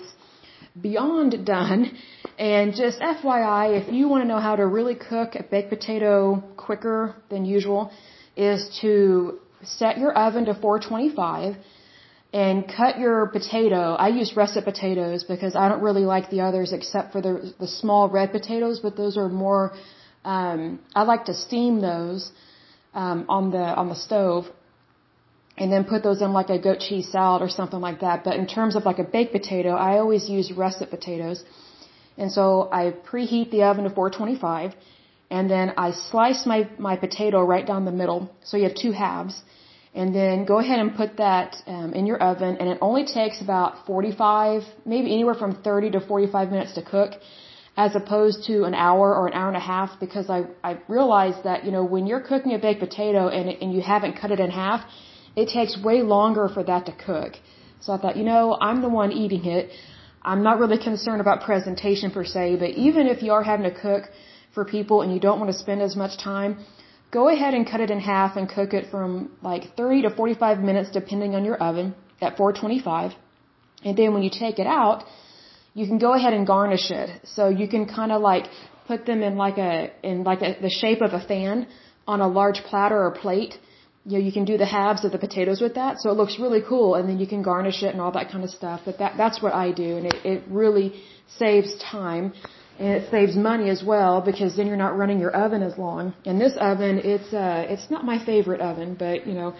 beyond 0.80 1.46
done. 1.46 1.98
And 2.42 2.74
just 2.74 3.00
FYI, 3.00 3.80
if 3.80 3.94
you 3.94 4.08
want 4.10 4.24
to 4.24 4.28
know 4.28 4.40
how 4.40 4.56
to 4.56 4.66
really 4.66 4.96
cook 4.96 5.36
a 5.36 5.44
baked 5.44 5.70
potato 5.70 6.44
quicker 6.58 7.16
than 7.30 7.46
usual, 7.46 7.92
is 8.36 8.60
to 8.82 9.40
set 9.64 10.00
your 10.00 10.12
oven 10.12 10.46
to 10.46 10.56
425 10.56 11.58
and 12.34 12.68
cut 12.68 12.98
your 12.98 13.28
potato. 13.28 13.94
I 14.06 14.08
use 14.08 14.36
russet 14.36 14.66
potatoes 14.66 15.24
because 15.24 15.56
I 15.56 15.70
don't 15.70 15.84
really 15.84 16.06
like 16.14 16.32
the 16.32 16.42
others 16.42 16.74
except 16.74 17.12
for 17.12 17.22
the 17.22 17.54
the 17.60 17.68
small 17.68 18.10
red 18.10 18.32
potatoes, 18.32 18.80
but 18.80 18.98
those 18.98 19.18
are 19.18 19.30
more. 19.30 19.74
Um, 20.26 20.80
I 20.96 21.04
like 21.04 21.26
to 21.26 21.36
steam 21.36 21.80
those 21.80 22.32
um, 22.96 23.26
on 23.30 23.52
the 23.52 23.66
on 23.82 23.88
the 23.90 24.00
stove, 24.08 24.46
and 25.60 25.72
then 25.72 25.84
put 25.84 26.02
those 26.02 26.24
in 26.24 26.34
like 26.34 26.50
a 26.50 26.58
goat 26.58 26.80
cheese 26.80 27.08
salad 27.12 27.44
or 27.44 27.50
something 27.50 27.82
like 27.82 28.00
that. 28.00 28.24
But 28.24 28.38
in 28.38 28.48
terms 28.48 28.76
of 28.76 28.84
like 28.84 28.98
a 28.98 29.08
baked 29.18 29.32
potato, 29.32 29.74
I 29.90 30.00
always 30.00 30.28
use 30.28 30.52
russet 30.52 30.90
potatoes, 30.90 31.44
and 32.18 32.32
so 32.32 32.70
I 32.72 32.94
preheat 33.12 33.52
the 33.52 33.64
oven 33.64 33.84
to 33.86 33.90
425, 33.90 34.74
and 35.30 35.50
then 35.50 35.74
I 35.78 35.92
slice 35.92 36.46
my 36.46 36.70
my 36.78 36.96
potato 36.96 37.42
right 37.44 37.66
down 37.66 37.86
the 37.86 37.98
middle, 38.04 38.30
so 38.44 38.58
you 38.58 38.64
have 38.64 38.76
two 38.76 38.92
halves. 38.92 39.42
And 39.94 40.16
then 40.16 40.46
go 40.46 40.60
ahead 40.60 40.80
and 40.80 40.96
put 40.96 41.18
that 41.18 41.58
um, 41.68 41.94
in 41.94 42.06
your 42.06 42.18
oven 42.24 42.56
and 42.58 42.70
it 42.70 42.78
only 42.82 43.04
takes 43.06 43.42
about 43.42 43.86
45 43.86 44.64
maybe 44.86 45.12
anywhere 45.12 45.34
from 45.34 45.62
30 45.62 45.92
to 45.92 46.00
45 46.00 46.50
minutes 46.50 46.74
to 46.76 46.82
cook 46.82 47.12
as 47.76 47.94
opposed 47.94 48.46
to 48.46 48.64
an 48.64 48.74
hour 48.74 49.14
or 49.14 49.28
an 49.28 49.34
hour 49.34 49.50
and 49.50 49.58
a 49.58 49.68
half 49.74 50.00
because 50.00 50.30
I, 50.30 50.44
I 50.64 50.80
realized 50.88 51.44
that 51.44 51.66
you 51.66 51.72
know 51.72 51.84
when 51.84 52.08
you're 52.08 52.22
cooking 52.22 52.54
a 52.54 52.60
baked 52.60 52.80
potato 52.80 53.28
and, 53.28 53.50
and 53.50 53.74
you 53.74 53.82
haven't 53.82 54.14
cut 54.14 54.32
it 54.32 54.40
in 54.40 54.50
half 54.50 54.86
it 55.36 55.50
takes 55.50 55.78
way 55.78 56.02
longer 56.02 56.48
for 56.50 56.64
that 56.64 56.86
to 56.86 56.94
cook. 56.94 57.34
So 57.82 57.92
I 57.92 57.98
thought 57.98 58.16
you 58.16 58.24
know 58.24 58.58
I'm 58.62 58.82
the 58.82 58.90
one 58.90 59.12
eating 59.12 59.46
it 59.46 59.72
I'm 60.24 60.44
not 60.44 60.60
really 60.60 60.78
concerned 60.78 61.22
about 61.22 61.42
presentation 61.42 62.12
per 62.12 62.26
se 62.26 62.58
but 62.58 62.72
even 62.72 63.08
if 63.08 63.24
you 63.24 63.32
are 63.32 63.44
having 63.44 63.68
to 63.72 63.76
cook 63.88 64.04
for 64.54 64.66
people 64.66 65.02
and 65.02 65.14
you 65.14 65.20
don't 65.20 65.40
want 65.40 65.52
to 65.52 65.58
spend 65.58 65.82
as 65.82 65.96
much 65.96 66.18
time 66.18 66.58
Go 67.12 67.28
ahead 67.28 67.54
and 67.54 67.70
cut 67.70 67.82
it 67.82 67.92
in 67.92 68.00
half 68.00 68.38
and 68.38 68.48
cook 68.50 68.74
it 68.74 68.86
from 68.90 69.32
like 69.42 69.64
30 69.76 70.04
to 70.04 70.10
45 70.10 70.60
minutes 70.60 70.90
depending 70.92 71.36
on 71.36 71.44
your 71.44 71.58
oven 71.58 71.94
at 72.22 72.38
425. 72.38 73.12
And 73.84 73.98
then 73.98 74.14
when 74.14 74.24
you 74.24 74.30
take 74.30 74.60
it 74.60 74.68
out, 74.68 75.04
you 75.74 75.86
can 75.88 75.98
go 75.98 76.14
ahead 76.14 76.34
and 76.34 76.48
garnish 76.48 76.90
it. 76.90 77.10
So 77.26 77.50
you 77.50 77.68
can 77.68 77.86
kind 77.86 78.14
of 78.14 78.22
like 78.22 78.46
put 78.88 79.06
them 79.06 79.22
in 79.24 79.36
like 79.36 79.58
a 79.58 79.92
in 80.04 80.24
like 80.24 80.42
a, 80.42 80.56
the 80.62 80.70
shape 80.70 81.02
of 81.02 81.14
a 81.14 81.20
fan 81.20 81.68
on 82.08 82.22
a 82.22 82.28
large 82.28 82.60
platter 82.70 83.00
or 83.06 83.12
plate. 83.12 83.60
You 84.06 84.18
know, 84.18 84.26
you 84.26 84.32
can 84.32 84.46
do 84.46 84.58
the 84.58 84.66
halves 84.66 85.06
of 85.06 85.12
the 85.12 85.20
potatoes 85.20 85.62
with 85.62 85.76
that, 85.76 86.00
so 86.00 86.10
it 86.10 86.18
looks 86.18 86.40
really 86.40 86.62
cool. 86.68 86.96
And 86.96 87.08
then 87.08 87.20
you 87.20 87.28
can 87.28 87.42
garnish 87.44 87.84
it 87.84 87.92
and 87.94 88.02
all 88.02 88.12
that 88.14 88.32
kind 88.32 88.44
of 88.44 88.50
stuff. 88.50 88.82
But 88.86 88.98
that 88.98 89.14
that's 89.18 89.42
what 89.42 89.54
I 89.54 89.72
do, 89.72 89.98
and 89.98 90.06
it 90.06 90.16
it 90.26 90.44
really 90.50 91.04
saves 91.40 91.78
time 91.78 92.34
and 92.82 92.90
it 92.98 93.12
saves 93.12 93.36
money 93.36 93.70
as 93.70 93.84
well 93.84 94.22
because 94.22 94.56
then 94.58 94.66
you're 94.68 94.84
not 94.86 94.98
running 94.98 95.20
your 95.20 95.32
oven 95.32 95.62
as 95.62 95.78
long. 95.78 96.14
And 96.26 96.42
this 96.42 96.54
oven, 96.60 97.00
it's 97.04 97.32
uh, 97.32 97.66
it's 97.70 97.92
not 97.92 98.04
my 98.04 98.18
favorite 98.26 98.62
oven, 98.62 98.96
but 98.98 99.28
you 99.28 99.34
know, 99.34 99.54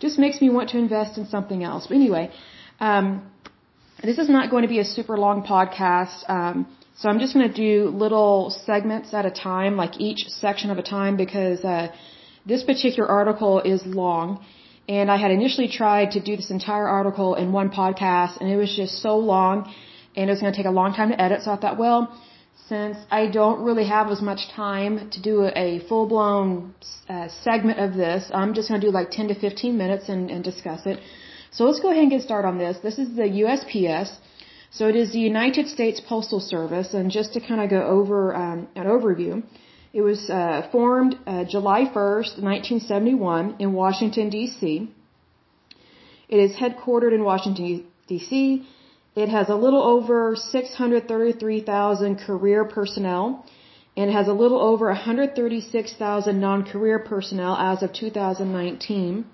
just 0.00 0.18
makes 0.18 0.40
me 0.40 0.48
want 0.48 0.70
to 0.70 0.78
invest 0.78 1.18
in 1.18 1.26
something 1.26 1.62
else. 1.62 1.86
But 1.88 1.96
anyway, 1.96 2.30
um, 2.80 3.30
this 4.02 4.18
is 4.18 4.28
not 4.28 4.50
going 4.50 4.62
to 4.62 4.68
be 4.68 4.78
a 4.78 4.84
super 4.84 5.18
long 5.18 5.42
podcast. 5.42 6.28
Um, 6.30 6.66
so 6.96 7.08
I'm 7.08 7.18
just 7.18 7.34
going 7.34 7.48
to 7.48 7.54
do 7.54 7.88
little 7.90 8.50
segments 8.64 9.12
at 9.12 9.26
a 9.26 9.30
time, 9.30 9.76
like 9.76 10.00
each 10.00 10.28
section 10.28 10.70
of 10.70 10.78
a 10.78 10.82
time, 10.82 11.16
because 11.16 11.64
uh, 11.64 11.88
this 12.46 12.62
particular 12.62 13.08
article 13.08 13.60
is 13.60 13.84
long. 13.86 14.44
And 14.88 15.10
I 15.10 15.16
had 15.16 15.30
initially 15.30 15.68
tried 15.68 16.12
to 16.12 16.20
do 16.20 16.36
this 16.36 16.50
entire 16.50 16.88
article 16.88 17.34
in 17.36 17.52
one 17.52 17.70
podcast, 17.70 18.40
and 18.40 18.50
it 18.50 18.56
was 18.56 18.74
just 18.74 19.00
so 19.00 19.16
long, 19.16 19.72
and 20.16 20.28
it 20.28 20.32
was 20.32 20.40
going 20.40 20.52
to 20.52 20.56
take 20.56 20.66
a 20.66 20.76
long 20.80 20.92
time 20.92 21.10
to 21.10 21.20
edit. 21.20 21.42
So 21.42 21.52
I 21.52 21.56
thought, 21.56 21.78
well, 21.78 22.00
since 22.68 22.96
I 23.10 23.26
don't 23.26 23.62
really 23.62 23.86
have 23.86 24.10
as 24.10 24.20
much 24.20 24.48
time 24.50 25.10
to 25.10 25.20
do 25.20 25.34
a 25.64 25.80
full 25.88 26.06
blown 26.06 26.74
uh, 27.08 27.28
segment 27.46 27.78
of 27.78 27.94
this, 27.94 28.30
I'm 28.34 28.54
just 28.54 28.68
going 28.68 28.80
to 28.80 28.86
do 28.86 28.92
like 28.92 29.10
10 29.10 29.28
to 29.28 29.34
15 29.34 29.76
minutes 29.76 30.08
and, 30.08 30.30
and 30.30 30.42
discuss 30.42 30.86
it. 30.86 30.98
So 31.52 31.64
let's 31.64 31.80
go 31.80 31.90
ahead 31.90 32.02
and 32.02 32.10
get 32.10 32.22
started 32.22 32.48
on 32.48 32.58
this. 32.58 32.78
This 32.82 32.98
is 32.98 33.14
the 33.14 33.28
USPS. 33.44 34.10
So 34.70 34.88
it 34.88 34.96
is 34.96 35.12
the 35.12 35.20
United 35.20 35.68
States 35.68 36.00
Postal 36.00 36.40
Service, 36.40 36.94
and 36.94 37.10
just 37.10 37.34
to 37.34 37.40
kind 37.40 37.60
of 37.60 37.68
go 37.68 37.82
over 37.82 38.34
um, 38.34 38.68
an 38.74 38.86
overview, 38.86 39.42
it 39.92 40.02
was 40.02 40.30
uh, 40.30 40.68
formed 40.72 41.18
uh, 41.26 41.44
July 41.44 41.82
1st, 41.84 42.40
1971, 42.40 43.56
in 43.58 43.72
Washington 43.72 44.30
D.C. 44.30 44.90
It 46.28 46.38
is 46.38 46.56
headquartered 46.56 47.12
in 47.12 47.24
Washington 47.24 47.84
D.C. 48.08 48.66
It 49.14 49.28
has 49.28 49.50
a 49.50 49.54
little 49.54 49.82
over 49.82 50.34
633,000 50.34 52.18
career 52.18 52.64
personnel 52.64 53.44
and 53.96 54.08
it 54.08 54.14
has 54.14 54.28
a 54.28 54.32
little 54.32 54.60
over 54.60 54.86
136,000 54.86 56.40
non-career 56.40 56.98
personnel 57.00 57.54
as 57.56 57.82
of 57.82 57.92
2019. 57.92 59.26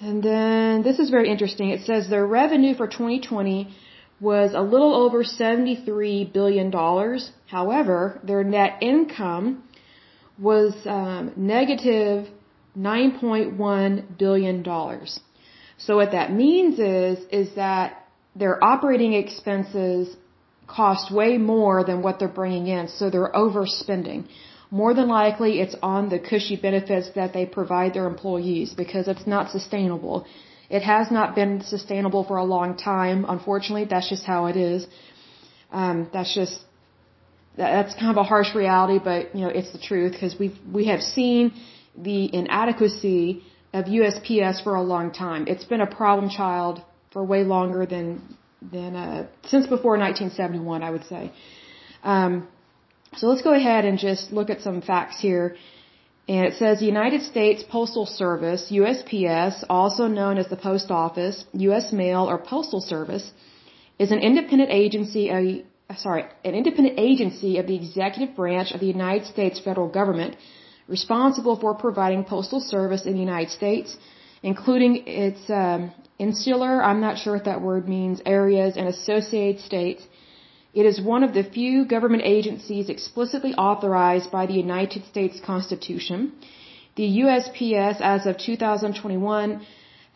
And 0.00 0.22
then 0.22 0.82
this 0.82 0.98
is 0.98 1.10
very 1.10 1.30
interesting. 1.30 1.70
It 1.70 1.82
says 1.86 2.08
their 2.10 2.26
revenue 2.26 2.74
for 2.74 2.88
2020 2.88 3.72
was 4.20 4.52
a 4.54 4.62
little 4.62 4.94
over 4.94 5.24
73 5.24 6.24
billion 6.32 6.70
dollars. 6.70 7.30
However, 7.46 8.20
their 8.24 8.42
net 8.44 8.78
income 8.80 9.62
was 10.38 10.74
um, 10.86 11.32
negative 11.36 12.28
9.1 12.76 14.18
billion 14.18 14.62
dollars. 14.62 15.20
So 15.78 15.96
what 15.96 16.12
that 16.12 16.32
means 16.32 16.78
is 16.78 17.18
is 17.30 17.54
that 17.56 18.06
their 18.34 18.62
operating 18.62 19.12
expenses 19.14 20.14
cost 20.66 21.10
way 21.10 21.38
more 21.38 21.84
than 21.84 22.02
what 22.02 22.18
they're 22.18 22.28
bringing 22.42 22.66
in, 22.66 22.88
so 22.88 23.08
they're 23.08 23.32
overspending. 23.32 24.26
More 24.70 24.94
than 24.94 25.08
likely, 25.08 25.60
it's 25.60 25.76
on 25.82 26.08
the 26.08 26.18
cushy 26.18 26.56
benefits 26.56 27.10
that 27.14 27.32
they 27.32 27.46
provide 27.46 27.94
their 27.94 28.06
employees 28.06 28.74
because 28.74 29.06
it's 29.06 29.26
not 29.26 29.50
sustainable. 29.50 30.26
It 30.68 30.82
has 30.82 31.10
not 31.10 31.34
been 31.34 31.62
sustainable 31.62 32.24
for 32.24 32.36
a 32.36 32.44
long 32.44 32.76
time. 32.76 33.24
Unfortunately, 33.28 33.84
that's 33.84 34.08
just 34.08 34.24
how 34.24 34.46
it 34.46 34.56
is. 34.56 34.86
Um, 35.72 36.08
that's 36.12 36.34
just 36.34 36.60
that's 37.56 37.94
kind 37.94 38.10
of 38.10 38.18
a 38.18 38.22
harsh 38.22 38.54
reality, 38.54 38.98
but 39.02 39.34
you 39.34 39.42
know 39.42 39.48
it's 39.48 39.72
the 39.72 39.78
truth 39.78 40.12
because 40.12 40.38
we 40.38 40.58
we 40.72 40.86
have 40.86 41.02
seen 41.02 41.52
the 41.96 42.34
inadequacy 42.34 43.42
of 43.72 43.86
USPS 43.86 44.62
for 44.62 44.74
a 44.74 44.82
long 44.82 45.12
time. 45.12 45.46
It's 45.46 45.64
been 45.64 45.80
a 45.80 45.86
problem 45.86 46.30
child 46.30 46.82
for 47.12 47.24
way 47.24 47.44
longer 47.44 47.86
than 47.86 48.06
than 48.72 48.96
uh, 48.96 49.26
since 49.44 49.66
before 49.66 49.96
1971, 49.98 50.82
I 50.82 50.90
would 50.90 51.04
say. 51.04 51.32
Um, 52.02 52.48
so 53.16 53.28
let's 53.28 53.42
go 53.42 53.54
ahead 53.54 53.84
and 53.84 53.98
just 53.98 54.32
look 54.32 54.50
at 54.50 54.60
some 54.60 54.82
facts 54.82 55.20
here. 55.20 55.56
And 56.28 56.44
it 56.46 56.54
says 56.58 56.80
the 56.80 56.86
United 56.86 57.22
States 57.22 57.62
Postal 57.62 58.04
Service, 58.04 58.62
USPS, 58.70 59.62
also 59.70 60.08
known 60.08 60.38
as 60.38 60.48
the 60.48 60.56
Post 60.56 60.90
Office, 60.90 61.44
U.S. 61.52 61.92
Mail, 61.92 62.28
or 62.28 62.36
Postal 62.38 62.80
Service, 62.80 63.30
is 63.98 64.10
an 64.10 64.18
independent 64.18 64.70
agency. 64.70 65.30
Uh, 65.30 65.94
sorry, 65.96 66.24
an 66.44 66.54
independent 66.54 66.98
agency 66.98 67.58
of 67.58 67.68
the 67.68 67.76
executive 67.76 68.34
branch 68.34 68.72
of 68.72 68.80
the 68.80 68.86
United 68.86 69.26
States 69.26 69.60
federal 69.60 69.88
government, 69.88 70.36
responsible 70.88 71.56
for 71.60 71.74
providing 71.74 72.24
postal 72.24 72.60
service 72.60 73.06
in 73.06 73.12
the 73.12 73.20
United 73.20 73.50
States, 73.50 73.96
including 74.42 75.04
its 75.06 75.48
um, 75.48 75.92
insular, 76.18 76.82
I'm 76.82 77.00
not 77.00 77.18
sure 77.18 77.34
what 77.34 77.44
that 77.44 77.60
word 77.60 77.88
means, 77.88 78.20
areas 78.26 78.76
and 78.76 78.88
associated 78.88 79.62
states. 79.62 80.02
It 80.80 80.84
is 80.84 81.00
one 81.00 81.22
of 81.24 81.32
the 81.32 81.44
few 81.56 81.86
government 81.86 82.24
agencies 82.26 82.90
explicitly 82.94 83.52
authorized 83.66 84.30
by 84.30 84.44
the 84.46 84.58
United 84.66 85.02
States 85.12 85.40
Constitution. 85.40 86.32
The 86.96 87.08
USPS, 87.22 88.02
as 88.14 88.26
of 88.26 88.34
2021, 88.36 89.62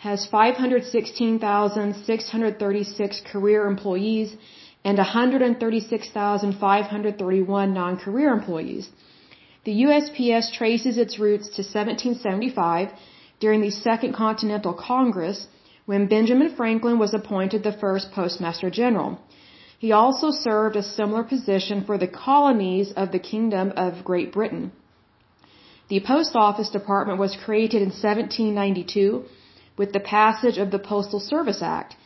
has 0.09 0.27
516,636 0.27 3.23
career 3.33 3.61
employees 3.73 4.29
and 4.85 4.99
136,531 4.99 7.75
non-career 7.81 8.31
employees. 8.31 8.91
The 9.65 9.77
USPS 9.87 10.53
traces 10.59 10.99
its 10.99 11.19
roots 11.19 11.49
to 11.57 11.63
1775 11.63 12.89
during 13.39 13.63
the 13.63 13.71
Second 13.71 14.13
Continental 14.13 14.75
Congress 14.75 15.47
when 15.87 16.07
Benjamin 16.07 16.51
Franklin 16.55 16.99
was 16.99 17.15
appointed 17.15 17.63
the 17.63 17.79
first 17.85 18.13
Postmaster 18.13 18.69
General. 18.69 19.19
He 19.85 19.93
also 19.93 20.31
served 20.31 20.77
a 20.77 20.83
similar 20.83 21.25
position 21.25 21.85
for 21.85 21.97
the 21.97 22.13
colonies 22.27 22.93
of 23.03 23.13
the 23.13 23.25
Kingdom 23.33 23.73
of 23.85 24.05
Great 24.05 24.31
Britain. 24.31 24.73
The 25.89 26.01
Post 26.01 26.33
Office 26.37 26.69
Department 26.79 27.19
was 27.19 27.43
created 27.45 27.81
in 27.87 27.89
1792 27.89 29.25
with 29.79 29.95
the 29.95 30.07
passage 30.19 30.59
of 30.59 30.71
the 30.71 30.83
Postal 30.91 31.19
Service 31.19 31.63
Act. 31.63 31.97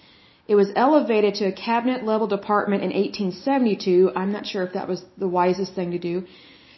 It 0.47 0.55
was 0.55 0.71
elevated 0.77 1.35
to 1.37 1.47
a 1.47 1.59
cabinet 1.71 2.05
level 2.05 2.29
department 2.29 2.85
in 2.85 2.91
1872. 2.91 4.13
I'm 4.15 4.31
not 4.31 4.47
sure 4.47 4.63
if 4.63 4.75
that 4.75 4.87
was 4.87 5.05
the 5.19 5.33
wisest 5.41 5.75
thing 5.75 5.91
to 5.91 5.99
do. 5.99 6.25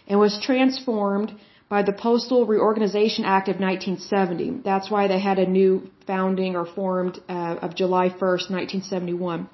And 0.08 0.18
was 0.18 0.40
transformed 0.48 1.30
by 1.68 1.82
the 1.82 1.92
Postal 1.92 2.46
Reorganization 2.46 3.24
Act 3.26 3.48
of 3.48 3.60
1970. 3.60 4.62
That's 4.64 4.90
why 4.90 5.08
they 5.08 5.20
had 5.20 5.38
a 5.38 5.46
new 5.60 5.90
founding 6.06 6.56
or 6.56 6.64
formed 6.64 7.20
uh, 7.28 7.56
of 7.66 7.74
July 7.74 8.08
1st, 8.08 8.44
1971. 8.60 9.48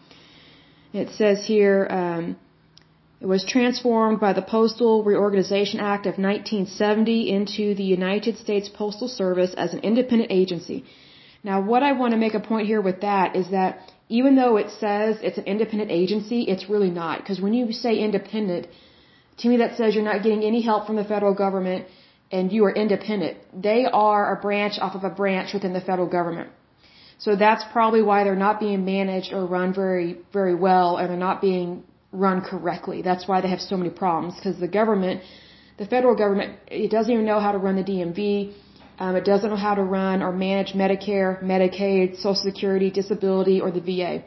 It 0.92 1.11
says 1.11 1.44
here, 1.46 1.87
um, 1.90 2.37
it 3.20 3.26
was 3.26 3.44
transformed 3.44 4.20
by 4.20 4.32
the 4.32 4.42
Postal 4.42 5.04
Reorganization 5.04 5.80
Act 5.80 6.06
of 6.06 6.18
1970 6.18 7.30
into 7.30 7.75
the 7.75 7.84
United 7.84 8.37
States 8.37 8.68
Postal 8.68 9.08
Service 9.08 9.54
as 9.56 9.72
an 9.72 9.80
independent 9.80 10.30
agency. 10.30 10.84
Now, 11.44 11.61
what 11.61 11.82
I 11.82 11.92
want 11.92 12.12
to 12.12 12.18
make 12.18 12.34
a 12.34 12.40
point 12.40 12.66
here 12.66 12.80
with 12.80 13.00
that 13.00 13.37
is 13.37 13.50
that 13.50 13.92
even 14.08 14.37
though 14.37 14.56
it 14.56 14.70
says 14.70 15.16
it's 15.22 15.38
an 15.38 15.44
independent 15.44 15.90
agency, 15.90 16.42
it's 16.42 16.68
really 16.68 16.90
not. 16.90 17.18
Because 17.20 17.40
when 17.40 17.54
you 17.54 17.72
say 17.72 17.99
independent, 17.99 18.66
to 19.38 19.49
me 19.49 19.56
that 19.58 19.76
says 19.76 19.94
you're 19.94 20.11
not 20.12 20.22
getting 20.22 20.42
any 20.42 20.61
help 20.61 20.87
from 20.87 20.96
the 20.96 21.04
federal 21.04 21.34
government 21.34 21.87
and 22.30 22.52
you 22.52 22.64
are 22.64 22.75
independent. 22.84 23.38
They 23.68 23.87
are 23.87 24.37
a 24.37 24.40
branch 24.40 24.78
off 24.80 24.94
of 24.94 25.04
a 25.04 25.11
branch 25.11 25.54
within 25.54 25.72
the 25.72 25.80
federal 25.80 26.08
government. 26.08 26.50
So 27.25 27.37
that's 27.37 27.64
probably 27.73 28.02
why 28.02 28.19
they're 28.25 28.45
not 28.49 28.59
being 28.59 28.85
managed 28.85 29.33
or 29.33 29.43
run 29.47 29.73
very, 29.73 30.09
very 30.33 30.57
well 30.67 30.97
and 30.97 31.09
they're 31.09 31.26
not 31.31 31.41
being 31.41 31.85
run 32.11 32.41
correctly. 32.41 32.99
That's 33.09 33.29
why 33.29 33.41
they 33.43 33.50
have 33.55 33.61
so 33.61 33.76
many 33.76 33.91
problems 33.91 34.35
because 34.35 34.59
the 34.59 34.73
government, 34.81 35.23
the 35.79 35.87
federal 35.87 36.17
government, 36.17 36.59
it 36.67 36.91
doesn't 36.91 37.12
even 37.12 37.25
know 37.25 37.38
how 37.38 37.52
to 37.52 37.59
run 37.59 37.76
the 37.76 37.87
DMV. 37.93 38.55
Um, 38.99 39.14
it 39.21 39.25
doesn't 39.25 39.50
know 39.50 39.62
how 39.69 39.76
to 39.76 39.85
run 39.85 40.21
or 40.21 40.33
manage 40.33 40.73
Medicare, 40.73 41.31
Medicaid, 41.52 42.17
Social 42.17 42.43
Security, 42.50 42.91
disability, 42.91 43.61
or 43.61 43.71
the 43.71 43.85
VA. 43.88 44.25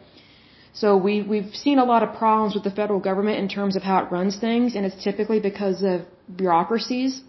So 0.81 0.95
we, 0.95 1.21
we've 1.21 1.53
seen 1.53 1.79
a 1.79 1.85
lot 1.93 2.01
of 2.01 2.17
problems 2.23 2.55
with 2.55 2.63
the 2.63 2.71
federal 2.71 3.01
government 3.09 3.37
in 3.39 3.47
terms 3.49 3.75
of 3.75 3.83
how 3.83 3.97
it 4.03 4.11
runs 4.11 4.37
things, 4.47 4.75
and 4.75 4.85
it's 4.85 5.01
typically 5.03 5.39
because 5.39 5.83
of 5.83 6.01
bureaucracies. 6.43 7.21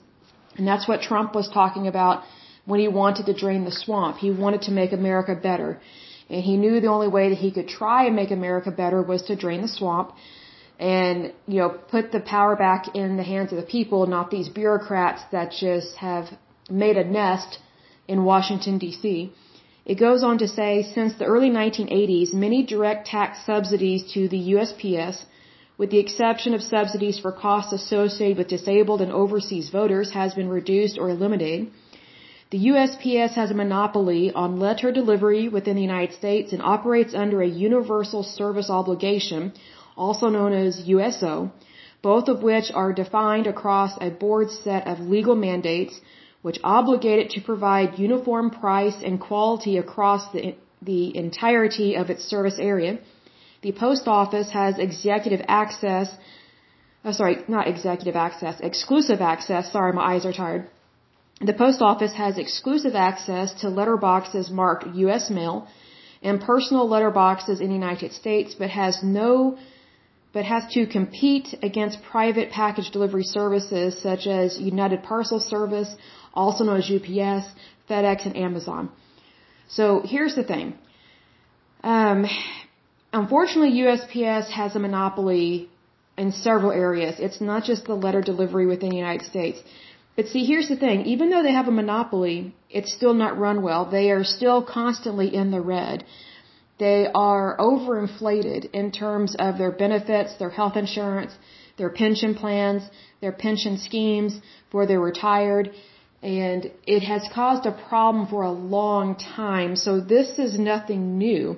And 0.57 0.67
that's 0.67 0.87
what 0.89 1.03
Trump 1.03 1.35
was 1.35 1.49
talking 1.49 1.87
about 1.87 2.25
when 2.67 2.81
he 2.81 2.89
wanted 2.89 3.27
to 3.27 3.35
drain 3.45 3.65
the 3.65 3.77
swamp. 3.85 4.19
He 4.19 4.31
wanted 4.31 4.63
to 4.63 4.73
make 4.73 4.93
America 4.93 5.35
better. 5.35 5.81
And 6.29 6.43
he 6.43 6.57
knew 6.57 6.81
the 6.81 6.89
only 6.97 7.09
way 7.09 7.29
that 7.31 7.39
he 7.39 7.51
could 7.57 7.69
try 7.69 8.07
and 8.07 8.15
make 8.15 8.33
America 8.33 8.71
better 8.71 9.01
was 9.03 9.23
to 9.29 9.37
drain 9.37 9.63
the 9.63 9.69
swamp 9.69 10.13
and, 10.79 11.33
you 11.47 11.59
know, 11.61 11.71
put 11.71 12.13
the 12.13 12.21
power 12.21 12.55
back 12.57 12.95
in 12.95 13.17
the 13.17 13.23
hands 13.23 13.53
of 13.53 13.59
the 13.59 13.69
people, 13.77 14.07
not 14.07 14.31
these 14.31 14.49
bureaucrats 14.49 15.23
that 15.33 15.53
just 15.53 15.97
have 15.97 16.27
made 16.69 16.97
a 16.97 17.05
nest 17.05 17.59
in 18.09 18.25
Washington, 18.25 18.79
D.C. 18.79 19.33
It 19.87 19.95
goes 19.95 20.23
on 20.23 20.39
to 20.39 20.49
say, 20.49 20.83
since 20.83 21.15
the 21.15 21.25
early 21.25 21.51
1980s, 21.51 22.35
many 22.35 22.65
direct 22.65 23.07
tax 23.07 23.47
subsidies 23.47 24.13
to 24.15 24.29
the 24.29 24.43
USPS, 24.55 25.25
with 25.79 25.91
the 25.91 25.99
exception 25.99 26.55
of 26.55 26.63
subsidies 26.63 27.19
for 27.19 27.31
costs 27.31 27.73
associated 27.73 28.37
with 28.39 28.49
disabled 28.49 29.00
and 29.00 29.13
overseas 29.13 29.71
voters, 29.71 30.11
has 30.11 30.35
been 30.35 30.49
reduced 30.49 30.99
or 30.99 31.09
eliminated. 31.09 31.71
The 32.50 32.67
USPS 32.69 33.32
has 33.35 33.50
a 33.50 33.54
monopoly 33.54 34.32
on 34.32 34.61
letter 34.61 34.93
delivery 34.93 35.49
within 35.49 35.75
the 35.75 35.82
United 35.82 36.15
States 36.15 36.52
and 36.52 36.63
operates 36.63 37.13
under 37.13 37.43
a 37.43 37.54
universal 37.69 38.23
service 38.23 38.71
obligation, 38.71 39.52
also 39.97 40.28
known 40.28 40.52
as 40.52 40.87
USO, 40.87 41.50
both 42.02 42.28
of 42.28 42.45
which 42.45 42.71
are 42.73 42.93
defined 42.93 43.49
across 43.49 43.99
a 44.00 44.11
board 44.11 44.52
set 44.52 44.87
of 44.87 45.00
legal 45.00 45.35
mandates 45.35 46.00
which 46.43 46.61
obligate 46.63 47.19
it 47.19 47.30
to 47.30 47.41
provide 47.41 47.99
uniform 47.99 48.50
price 48.50 48.99
and 49.04 49.21
quality 49.21 49.76
across 49.78 50.30
the, 50.30 50.54
the 50.80 51.17
entirety 51.17 51.97
of 51.97 52.11
its 52.11 52.23
service 52.23 52.59
area. 52.61 52.99
The 53.63 53.73
post 53.73 54.06
office 54.06 54.50
has 54.50 54.78
executive 54.78 55.45
access, 55.49 56.15
oh, 57.04 57.11
sorry, 57.11 57.39
not 57.49 57.67
executive 57.67 58.15
access, 58.15 58.61
exclusive 58.61 59.21
access, 59.21 59.73
sorry, 59.73 59.93
my 59.93 60.15
eyes 60.15 60.25
are 60.25 60.32
tired 60.32 60.71
the 61.41 61.53
post 61.53 61.83
office 61.83 62.13
has 62.15 62.39
exclusive 62.39 62.95
access 62.95 63.53
to 63.61 63.67
letterboxes 63.67 64.51
marked 64.51 64.87
U.S. 64.95 65.29
mail 65.29 65.69
and 66.23 66.41
personal 66.41 66.89
letterboxes 66.89 67.61
in 67.61 67.69
the 67.69 67.75
United 67.75 68.13
States, 68.13 68.55
but 68.59 68.71
has 68.71 69.03
no, 69.03 69.59
but 70.33 70.45
has 70.47 70.65
to 70.73 70.87
compete 70.87 71.55
against 71.63 72.03
private 72.03 72.51
package 72.51 72.91
delivery 72.91 73.23
services 73.23 74.01
such 74.03 74.27
as 74.27 74.59
United 74.59 75.03
Parcel 75.03 75.39
Service, 75.39 75.95
also 76.33 76.65
known 76.65 76.79
as 76.79 76.91
UPS, 76.91 77.47
FedEx, 77.89 78.25
and 78.25 78.37
Amazon. 78.37 78.91
So 79.69 80.03
here's 80.05 80.35
the 80.35 80.45
thing. 80.45 80.79
Um, 81.83 82.27
unfortunately, 83.13 83.79
USPS 83.83 84.49
has 84.49 84.75
a 84.75 84.79
monopoly 84.79 85.69
in 86.17 86.33
several 86.33 86.73
areas. 86.73 87.17
It's 87.19 87.41
not 87.43 87.65
just 87.65 87.85
the 87.85 87.95
letter 87.95 88.23
delivery 88.23 88.67
within 88.67 88.89
the 88.89 88.97
United 88.97 89.27
States. 89.27 89.59
But 90.17 90.29
see, 90.29 90.45
here's 90.47 90.69
the 90.69 90.76
thing. 90.76 91.05
Even 91.05 91.29
though 91.31 91.43
they 91.43 91.52
have 91.52 91.69
a 91.69 91.81
monopoly, 91.83 92.55
it's 92.71 92.93
still 92.93 93.13
not 93.15 93.39
run 93.39 93.63
well. 93.63 93.85
They 93.85 94.11
are 94.11 94.25
still 94.25 94.63
constantly 94.63 95.35
in 95.35 95.50
the 95.50 95.61
red. 95.61 96.05
They 96.79 97.07
are 97.15 97.57
overinflated 97.59 98.71
in 98.73 98.93
terms 98.93 99.37
of 99.39 99.59
their 99.59 99.71
benefits, 99.71 100.37
their 100.37 100.50
health 100.50 100.76
insurance, 100.76 101.33
their 101.76 101.91
pension 101.91 102.35
plans, 102.35 102.83
their 103.21 103.33
pension 103.33 103.76
schemes 103.79 104.41
for 104.71 104.87
their 104.87 105.00
retired. 105.00 105.71
And 106.23 106.71
it 106.87 107.02
has 107.02 107.29
caused 107.35 107.67
a 107.67 107.73
problem 107.73 108.26
for 108.26 108.43
a 108.43 108.50
long 108.50 109.17
time. 109.17 109.76
So 109.76 110.00
this 110.00 110.39
is 110.39 110.59
nothing 110.59 111.19
new. 111.19 111.57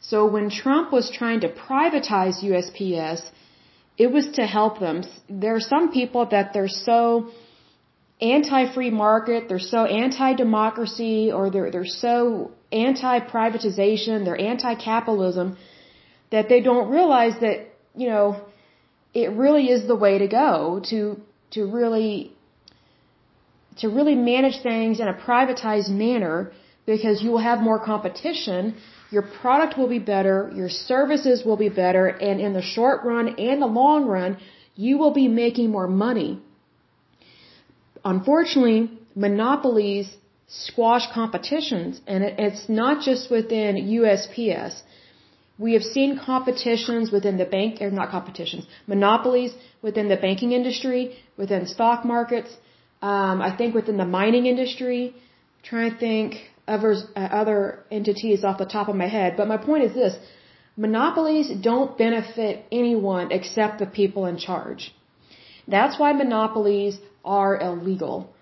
So 0.00 0.26
when 0.26 0.50
Trump 0.50 0.92
was 0.92 1.10
trying 1.10 1.40
to 1.40 1.48
privatize 1.48 2.42
USPS, 2.42 3.20
it 3.96 4.08
was 4.08 4.26
to 4.34 4.44
help 4.46 4.80
them. 4.80 5.04
There 5.28 5.54
are 5.54 5.66
some 5.74 5.92
people 5.92 6.26
that 6.26 6.52
they're 6.52 6.68
so 6.68 7.30
anti-free 8.32 8.90
market, 8.90 9.48
they're 9.48 9.68
so 9.76 9.84
anti-democracy, 9.84 11.30
or 11.36 11.50
they're, 11.50 11.70
they're 11.70 11.94
so 12.06 12.50
anti-privatization, 12.72 14.24
they're 14.24 14.40
anti-capitalism, 14.52 15.56
that 16.30 16.48
they 16.48 16.60
don't 16.60 16.88
realize 16.90 17.34
that, 17.40 17.58
you 17.94 18.08
know, 18.08 18.26
it 19.12 19.30
really 19.44 19.66
is 19.74 19.86
the 19.86 19.98
way 20.04 20.18
to 20.18 20.28
go 20.28 20.82
to, 20.90 21.20
to 21.52 21.60
really, 21.78 22.32
to 23.78 23.88
really 23.88 24.14
manage 24.14 24.60
things 24.62 25.00
in 25.00 25.08
a 25.08 25.14
privatized 25.14 25.90
manner 25.90 26.52
because 26.86 27.22
you 27.22 27.30
will 27.30 27.46
have 27.50 27.60
more 27.60 27.78
competition, 27.92 28.74
your 29.10 29.22
product 29.22 29.78
will 29.78 29.88
be 29.88 30.02
better, 30.14 30.50
your 30.54 30.68
services 30.68 31.44
will 31.46 31.56
be 31.56 31.68
better, 31.68 32.06
and 32.08 32.40
in 32.40 32.52
the 32.52 32.62
short 32.62 33.04
run 33.04 33.28
and 33.38 33.62
the 33.62 33.66
long 33.66 34.06
run, 34.06 34.36
you 34.74 34.98
will 34.98 35.12
be 35.12 35.28
making 35.28 35.70
more 35.70 35.86
money 35.86 36.40
unfortunately, 38.04 38.90
monopolies 39.14 40.16
squash 40.46 41.10
competitions, 41.12 42.00
and 42.06 42.22
it's 42.24 42.68
not 42.68 43.02
just 43.02 43.30
within 43.30 43.76
USPS. 43.76 44.82
We 45.58 45.72
have 45.74 45.82
seen 45.82 46.18
competitions 46.18 47.10
within 47.10 47.36
the 47.38 47.44
bank, 47.44 47.80
or 47.80 47.90
not 47.90 48.10
competitions, 48.10 48.66
monopolies 48.86 49.52
within 49.82 50.08
the 50.08 50.16
banking 50.16 50.52
industry, 50.52 51.16
within 51.36 51.66
stock 51.66 52.04
markets, 52.04 52.50
um, 53.02 53.40
I 53.40 53.54
think 53.56 53.74
within 53.74 53.96
the 53.96 54.10
mining 54.18 54.46
industry. 54.46 55.00
I'm 55.14 55.64
trying 55.70 55.90
to 55.92 55.98
think 55.98 56.50
others, 56.66 57.04
uh, 57.16 57.20
other 57.20 57.84
entities 57.90 58.44
off 58.44 58.58
the 58.58 58.70
top 58.76 58.88
of 58.88 58.96
my 58.96 59.06
head, 59.06 59.36
but 59.36 59.46
my 59.46 59.56
point 59.56 59.84
is 59.84 59.94
this: 59.94 60.14
monopolies 60.76 61.48
don't 61.70 61.96
benefit 61.96 62.64
anyone 62.72 63.32
except 63.38 63.78
the 63.78 63.86
people 63.86 64.26
in 64.26 64.36
charge. 64.36 64.92
That's 65.66 65.98
why 65.98 66.12
monopolies 66.12 66.98
are 67.24 67.58
illegal 67.60 68.32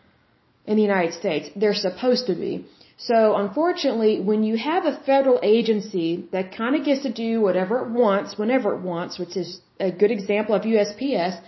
in 0.66 0.76
the 0.76 0.82
United 0.82 1.14
States. 1.14 1.50
They're 1.56 1.74
supposed 1.74 2.26
to 2.26 2.34
be. 2.34 2.66
So 2.98 3.34
unfortunately, 3.36 4.20
when 4.20 4.44
you 4.44 4.56
have 4.56 4.84
a 4.84 4.98
federal 5.06 5.40
agency 5.42 6.28
that 6.32 6.56
kind 6.56 6.76
of 6.76 6.84
gets 6.84 7.02
to 7.02 7.12
do 7.12 7.40
whatever 7.40 7.78
it 7.84 7.88
wants, 7.90 8.38
whenever 8.38 8.74
it 8.74 8.80
wants, 8.80 9.18
which 9.18 9.36
is 9.36 9.60
a 9.80 9.90
good 9.90 10.12
example 10.12 10.54
of 10.54 10.62
USPS, 10.62 11.40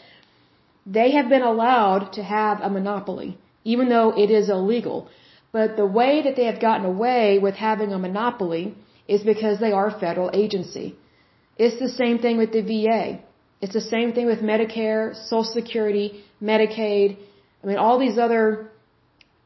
they 0.87 1.13
have 1.13 1.29
been 1.29 1.43
allowed 1.43 2.13
to 2.15 2.23
have 2.23 2.61
a 2.61 2.69
monopoly, 2.69 3.39
even 3.63 3.89
though 3.89 4.11
it 4.17 4.31
is 4.31 4.49
illegal. 4.49 5.09
But 5.53 5.77
the 5.77 5.87
way 5.87 6.23
that 6.23 6.35
they 6.35 6.47
have 6.47 6.61
gotten 6.61 6.85
away 6.85 7.39
with 7.39 7.55
having 7.55 7.93
a 7.93 7.99
monopoly 7.99 8.75
is 9.07 9.23
because 9.23 9.61
they 9.61 9.73
are 9.73 9.89
a 9.89 10.01
federal 10.01 10.31
agency. 10.33 10.97
It's 11.57 11.79
the 11.79 11.89
same 11.89 12.19
thing 12.19 12.37
with 12.37 12.53
the 12.53 12.63
VA. 12.63 13.21
It's 13.61 13.75
the 13.75 13.81
same 13.81 14.13
thing 14.13 14.27
with 14.27 14.41
Medicare, 14.41 15.15
Social 15.15 15.45
Security, 15.45 16.25
Medicaid. 16.51 17.17
I 17.63 17.67
mean, 17.67 17.79
all 17.85 17.99
these 17.99 18.19
other 18.19 18.43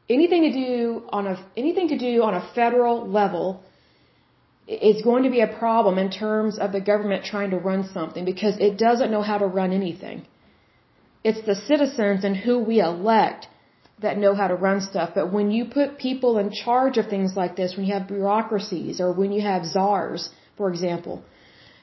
anything 0.09 0.43
to 0.49 0.53
do 0.65 1.03
on 1.17 1.27
a 1.27 1.35
anything 1.55 1.87
to 1.89 1.97
do 1.97 2.23
on 2.27 2.33
a 2.41 2.43
federal 2.59 2.95
level 3.19 3.63
is 4.67 5.01
going 5.01 5.23
to 5.23 5.31
be 5.37 5.41
a 5.41 5.51
problem 5.61 5.97
in 5.97 6.09
terms 6.11 6.59
of 6.63 6.71
the 6.71 6.81
government 6.91 7.25
trying 7.25 7.51
to 7.51 7.57
run 7.57 7.81
something 7.91 8.23
because 8.33 8.55
it 8.67 8.77
doesn't 8.77 9.11
know 9.15 9.23
how 9.29 9.37
to 9.37 9.47
run 9.59 9.71
anything. 9.71 10.25
It's 11.23 11.43
the 11.45 11.55
citizens 11.55 12.23
and 12.23 12.35
who 12.37 12.59
we 12.59 12.79
elect 12.79 13.47
that 14.01 14.17
know 14.17 14.33
how 14.35 14.47
to 14.47 14.55
run 14.55 14.79
stuff. 14.81 15.09
But 15.15 15.33
when 15.33 15.51
you 15.51 15.65
put 15.65 15.97
people 15.97 16.37
in 16.37 16.51
charge 16.51 16.97
of 16.97 17.07
things 17.07 17.35
like 17.35 17.55
this, 17.55 17.75
when 17.75 17.85
you 17.85 17.93
have 17.93 18.07
bureaucracies 18.07 19.01
or 19.01 19.11
when 19.11 19.31
you 19.31 19.41
have 19.41 19.65
czars, 19.65 20.29
for 20.55 20.69
example, 20.69 21.23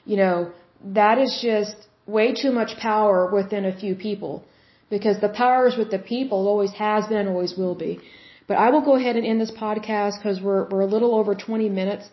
you 0.05 0.17
know, 0.17 0.51
that 0.99 1.17
is 1.17 1.39
just 1.41 1.75
way 2.05 2.33
too 2.33 2.51
much 2.51 2.77
power 2.79 3.29
within 3.31 3.65
a 3.65 3.77
few 3.77 3.95
people. 3.95 4.45
Because 4.89 5.19
the 5.19 5.29
power 5.29 5.67
is 5.67 5.75
with 5.77 5.91
the 5.91 5.99
people, 5.99 6.47
always 6.47 6.73
has 6.73 7.07
been, 7.07 7.17
and 7.25 7.29
always 7.29 7.55
will 7.57 7.75
be. 7.75 7.99
But 8.47 8.57
I 8.57 8.69
will 8.69 8.81
go 8.89 8.95
ahead 8.95 9.17
and 9.17 9.25
end 9.25 9.41
this 9.41 9.51
podcast 9.51 10.19
because 10.19 10.39
we're, 10.41 10.63
we're 10.69 10.85
a 10.89 10.91
little 10.95 11.13
over 11.15 11.35
20 11.35 11.69
minutes. 11.69 12.05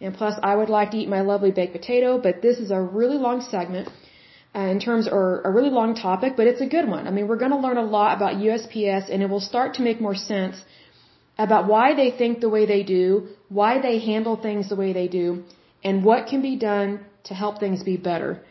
And 0.00 0.14
plus, 0.14 0.34
I 0.42 0.56
would 0.56 0.70
like 0.70 0.90
to 0.92 0.96
eat 0.96 1.08
my 1.08 1.20
lovely 1.20 1.50
baked 1.50 1.74
potato, 1.74 2.18
but 2.18 2.42
this 2.42 2.58
is 2.58 2.70
a 2.70 2.80
really 2.80 3.18
long 3.18 3.42
segment 3.42 3.88
uh, 4.54 4.60
in 4.74 4.80
terms 4.80 5.08
or 5.08 5.42
a 5.42 5.50
really 5.50 5.70
long 5.70 5.94
topic, 5.94 6.32
but 6.36 6.46
it's 6.46 6.60
a 6.60 6.66
good 6.66 6.88
one. 6.88 7.06
I 7.06 7.10
mean, 7.10 7.28
we're 7.28 7.42
going 7.44 7.52
to 7.52 7.62
learn 7.66 7.76
a 7.76 7.88
lot 7.98 8.16
about 8.16 8.36
USPS 8.36 9.10
and 9.12 9.22
it 9.22 9.28
will 9.28 9.46
start 9.52 9.74
to 9.74 9.82
make 9.82 10.00
more 10.00 10.14
sense 10.14 10.62
about 11.38 11.66
why 11.66 11.94
they 11.94 12.10
think 12.10 12.40
the 12.40 12.48
way 12.48 12.66
they 12.66 12.82
do, 12.82 13.28
why 13.48 13.80
they 13.80 13.98
handle 13.98 14.36
things 14.36 14.68
the 14.68 14.76
way 14.76 14.92
they 14.92 15.08
do, 15.08 15.44
and 15.82 16.04
what 16.04 16.26
can 16.26 16.42
be 16.42 16.56
done 16.56 17.00
to 17.24 17.34
help 17.34 17.58
things 17.58 17.82
be 17.82 17.96
better. 17.96 18.42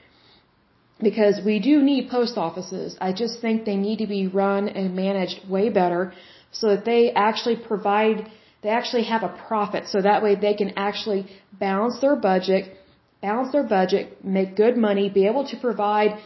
Because 1.01 1.39
we 1.43 1.59
do 1.59 1.81
need 1.81 2.09
post 2.09 2.37
offices. 2.37 2.97
I 3.01 3.11
just 3.13 3.41
think 3.41 3.65
they 3.65 3.75
need 3.75 3.99
to 3.99 4.07
be 4.07 4.27
run 4.27 4.69
and 4.69 4.95
managed 4.95 5.49
way 5.49 5.69
better 5.69 6.13
so 6.51 6.75
that 6.75 6.85
they 6.85 7.11
actually 7.13 7.55
provide, 7.55 8.29
they 8.61 8.69
actually 8.69 9.03
have 9.03 9.23
a 9.23 9.33
profit 9.47 9.87
so 9.87 10.01
that 10.01 10.21
way 10.21 10.35
they 10.35 10.53
can 10.53 10.73
actually 10.77 11.25
balance 11.59 11.99
their 12.01 12.15
budget 12.15 12.77
balance 13.21 13.51
their 13.51 13.63
budget, 13.63 14.25
make 14.25 14.55
good 14.55 14.75
money, 14.75 15.09
be 15.09 15.27
able 15.27 15.47
to 15.47 15.57
provide 15.57 16.17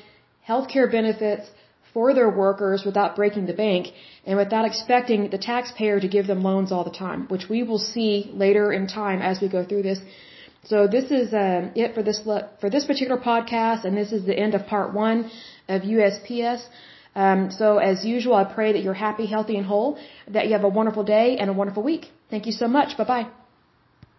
healthcare 0.47 0.89
benefits 0.89 1.45
for 1.93 2.13
their 2.13 2.29
workers 2.29 2.83
without 2.85 3.15
breaking 3.15 3.45
the 3.45 3.53
bank 3.53 3.87
and 4.25 4.37
without 4.37 4.65
expecting 4.65 5.29
the 5.29 5.37
taxpayer 5.37 5.99
to 5.99 6.07
give 6.07 6.27
them 6.27 6.41
loans 6.43 6.71
all 6.71 6.83
the 6.83 6.97
time, 7.05 7.25
which 7.27 7.47
we 7.49 7.63
will 7.63 7.79
see 7.79 8.31
later 8.33 8.71
in 8.73 8.87
time 8.87 9.21
as 9.21 9.39
we 9.41 9.47
go 9.47 9.63
through 9.63 9.83
this. 9.83 9.99
So 10.65 10.87
this 10.87 11.11
is 11.11 11.33
uh, 11.33 11.69
it 11.75 11.93
for 11.95 12.03
this 12.03 12.19
for 12.61 12.69
this 12.69 12.85
particular 12.85 13.19
podcast, 13.21 13.85
and 13.85 13.95
this 13.95 14.11
is 14.11 14.25
the 14.25 14.37
end 14.37 14.55
of 14.55 14.65
part 14.65 14.93
one 14.93 15.31
of 15.67 15.83
USPS. 15.83 16.61
Um, 17.15 17.49
so 17.51 17.77
as 17.77 18.03
usual, 18.03 18.35
I 18.35 18.43
pray 18.43 18.73
that 18.73 18.83
you're 18.83 19.01
happy, 19.07 19.25
healthy, 19.25 19.55
and 19.57 19.65
whole, 19.65 19.97
that 20.27 20.47
you 20.47 20.53
have 20.53 20.65
a 20.65 20.73
wonderful 20.79 21.03
day 21.03 21.37
and 21.37 21.49
a 21.49 21.53
wonderful 21.53 21.83
week. 21.83 22.11
Thank 22.29 22.45
you 22.45 22.51
so 22.51 22.67
much. 22.67 22.97
Bye 22.97 23.05
bye. 23.05 23.44